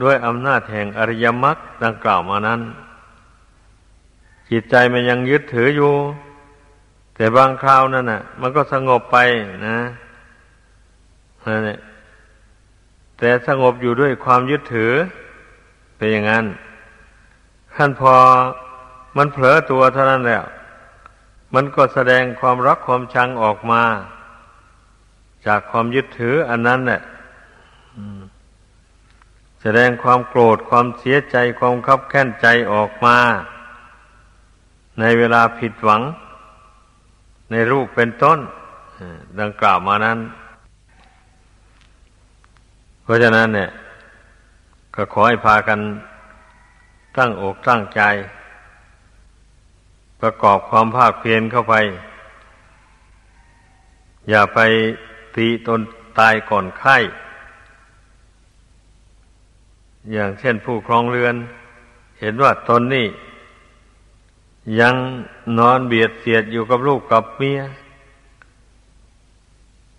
[0.01, 2.61] ด้วยอำนาจแห่งอริยมรรคดังกล่าวมานั้น
[4.49, 5.93] จิตใจมันยังยึดถืออยู่
[7.15, 9.17] แต่บางคราวนั่นน่ะ มันก็สงบไป
[9.67, 9.79] นะ
[11.45, 11.79] นั่นแหละ
[13.17, 14.93] แต่สงบอยู่ด้วยความยึดถือ
[15.97, 16.45] เป็นอย่างนั้น
[17.75, 18.15] ขั้นพอ
[19.17, 20.43] มันเผลอตัวเท่านั้นแล้ว
[21.53, 23.83] มันก็แสดงความรักความชังออกมา
[25.47, 27.01] จากความยึดถืออันนั้นแหละ
[29.61, 33.17] แสดงความโกรธความเสียใจความคับแค้นใจออกมา
[34.99, 36.01] ในเวลาผิดหวัง
[37.51, 38.39] ในรูปเป็นต้น
[39.39, 40.19] ดังกล่าวมานั้น
[43.03, 43.69] เพราะฉะนั้นเนี่ย
[44.95, 45.79] ก็ขอให้พากัน
[47.17, 48.01] ตั้งอกตั้งใจ
[50.21, 51.75] ประกอบความภาคเพียรเข้าไป
[54.29, 54.59] อย่าไป
[55.35, 55.81] ตีตน
[56.19, 56.97] ตายก่อนไข้
[60.13, 61.35] อย่างเช่นผู้ครองเรือน
[62.19, 63.07] เห็นว่าตนนี่
[64.79, 64.95] ยัง
[65.59, 67.59] นอนเบียดเสียดอยู่กับลูกกับเมีย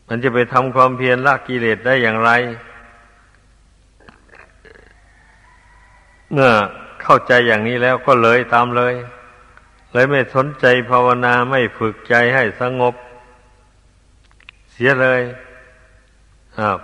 [0.08, 2.30] มันจะไปทำความเพียรละกิเลสได้อย่างไร
[6.32, 6.50] เมื่อ
[7.02, 8.94] เข้าใจอย่างนี้แล้วก็เลยตามเลย
[9.92, 12.94] เลยไม่สนใจภาวนาไม่ฝึกใจให้สงบ
[14.72, 15.20] เสียเลย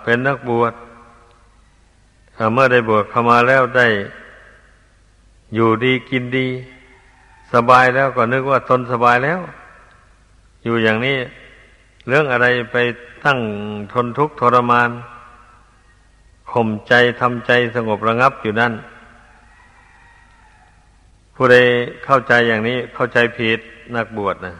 [0.03, 0.73] เป็นนักบวช
[2.53, 3.87] เมื่อได้บวชเข้ามาแล้วได้
[5.53, 6.47] อยู่ดีกินดี
[7.53, 9.39] สบายแล้วก็นึกว่าตนสบายแล้ว
[10.63, 11.17] อยู่อย่างนี้
[12.07, 12.77] เรื่องอะไรไป
[13.25, 13.39] ตั้ง
[13.93, 14.89] ทนทุกข์ทรมาน
[16.51, 18.73] ข่มใจทำใจสงบระงับอยู่นั่น
[21.35, 21.57] ผู้ใด
[22.05, 23.59] เข้าใจอย่างนี้เข้าใจผิด
[23.95, 24.55] นักบวชนะ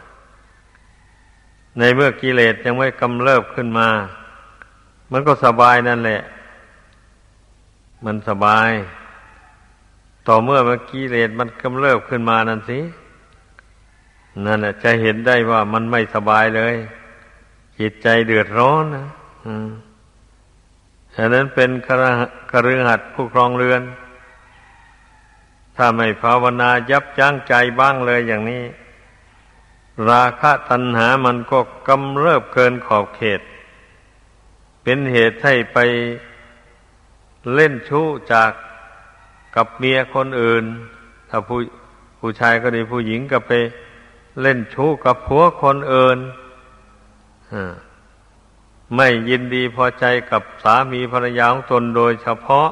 [1.78, 3.88] ในเมื่อกิเลสยังไม่กำเริบขึ้นมา
[5.12, 6.20] มันก็สบายนั่นแหละ
[8.04, 8.70] มันสบาย
[10.26, 12.78] ต่อเมื่อเมื่อกี้เลสมันกำเริบขึ้นมานั่นสิ
[14.46, 16.74] นั่นแหละจะเห็นได้ว่ามันไม่สบายเลย
[17.78, 19.06] จิตใจเดือดร้อนนะ
[21.14, 22.02] ฉะนั้นเป็นคร
[22.50, 23.82] คฤหัสผู้ครองเรือน
[25.76, 28.64] ถ้าไม่ภาวนายับยั้งใจบ้างเลยอย่างนี้
[30.10, 31.58] ราคะตัณหามันก็
[31.88, 33.40] กำเริบเกินขอบเขต
[34.82, 35.78] เป็นเหตุให้ไป
[37.54, 38.52] เล่นชู้จาก
[39.56, 40.64] กับเมียคนอื่น
[41.30, 41.58] ถ้าผู้
[42.18, 43.52] ผู้ชายก็ดีผู้หญิงก็ไป
[44.40, 46.18] เล่นชู้กับผัวคนอื่น
[48.96, 52.68] ไม่ยินดีพอใจกับสามีภรรยาของตนโดยเฉพาะ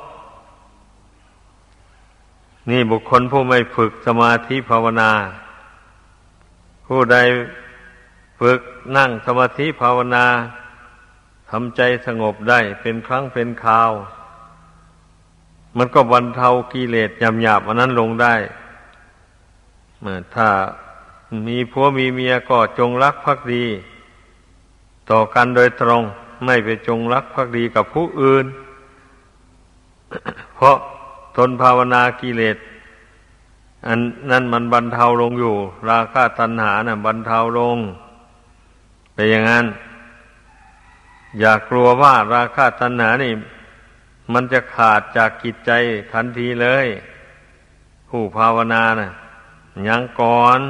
[2.71, 5.11] นี่บุคคลผู้ไม่ฝึกสมาธิภาวนา
[6.87, 7.17] ผู้ใด
[8.41, 8.61] ฝึก
[8.97, 10.27] นั่งสมาธิภาวนา
[11.51, 13.93] ทำใจสงบได้เป็นครั้งเป็นคราว
[15.77, 18.35] มันก็บรรเทากิเลสหยาบอันนั้นลงได้
[20.35, 20.49] ถ้า
[21.49, 23.65] มีผัวมีเมียก็จงรักภักดี
[25.11, 26.03] ต่อกันโดยตรง
[26.45, 28.47] ไม่ไปจงรักภักดีกับผู้อื่น
[30.55, 30.77] เพราะ
[31.37, 32.57] ทนภาวนากิเลส
[33.87, 33.99] อัน
[34.31, 35.55] นั้นมันบรรเทาลงอยู่
[35.91, 37.77] ราคาตัณหานะ่ะบรรเทาลง
[39.15, 39.67] ไปอย่างนั้น
[41.39, 43.33] อย่ากลัวว่าราคาตัณหานี่
[44.33, 45.71] มันจะขาดจากกิจใจ
[46.13, 46.87] ทันทีเลย
[48.09, 49.11] ผู้ภาวนานะ่ะ
[49.89, 50.61] ยังก่อน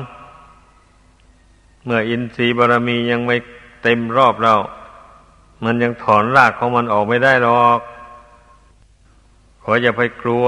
[1.84, 3.36] เมื่ออินทรีย์บารมียังไม่
[3.82, 4.54] เต็มรอบเรา
[5.64, 7.80] มันยังถอนรากของมันออกไม่ได้หรอก
[9.66, 10.46] ขออย่าไปกลัว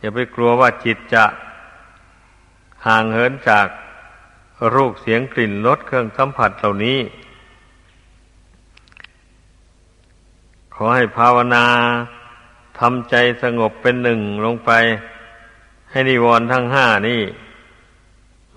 [0.00, 1.24] อย่าไปกลัวว่าจิตจะ
[2.86, 3.66] ห่างเหินจาก
[4.74, 6.98] รูปเสียงกลิ่นรสเครื่องสัมผัสเหล่านี้
[10.74, 11.66] ขอให้ภาวนา
[12.78, 14.70] ทำใจสงบเป็นหนึ่งลงไป
[15.90, 17.22] ให้นิวรณ์ทั้งห้านี่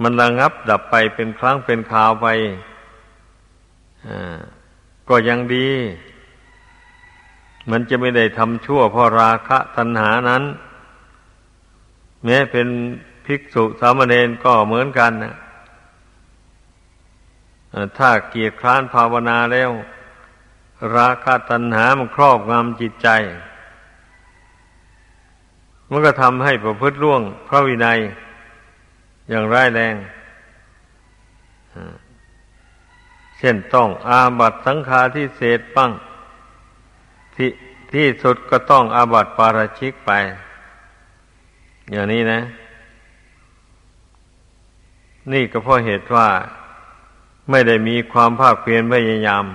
[0.02, 2.28] มันระงับดับไปเป็นครั้งเป็นคราวไป
[5.10, 5.68] ก็ยังดี
[7.72, 10.44] มันจะไม่ได้ทำชั่วเพราะราคะตัณหานั้น
[12.24, 12.68] แม้เป็น
[13.26, 15.36] ภิกษุสามเณรก็เหมือนกันนะ
[17.98, 19.72] ถ้าเกียรคร้านภาวนาแล้ว
[20.96, 23.10] ราคะตัณหามันครอบงำจิตใจ
[25.90, 28.00] มันก็ทำให้ประพฤติร่วงพระวินัย
[29.30, 29.96] อย่างร้ายแรง
[33.38, 35.92] เช่นต้องอาบัตสังฆาที่เศษปั้ง
[37.36, 37.50] ที่
[37.94, 40.12] ที่สุดก็ต้องอาบัตปาราชิกไป
[41.92, 42.42] อย่างนี้นะ
[45.32, 46.28] นี่ก็เพราะเหตุว่า
[47.50, 49.46] ไม่ได้มีความภาคเพียรพยายาม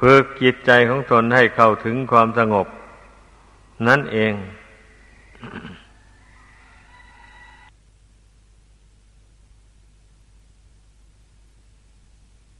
[0.00, 2.66] ฝึกจิตใจของตนให้เข้าถึงความสงบ
[3.86, 4.32] นั่นเอง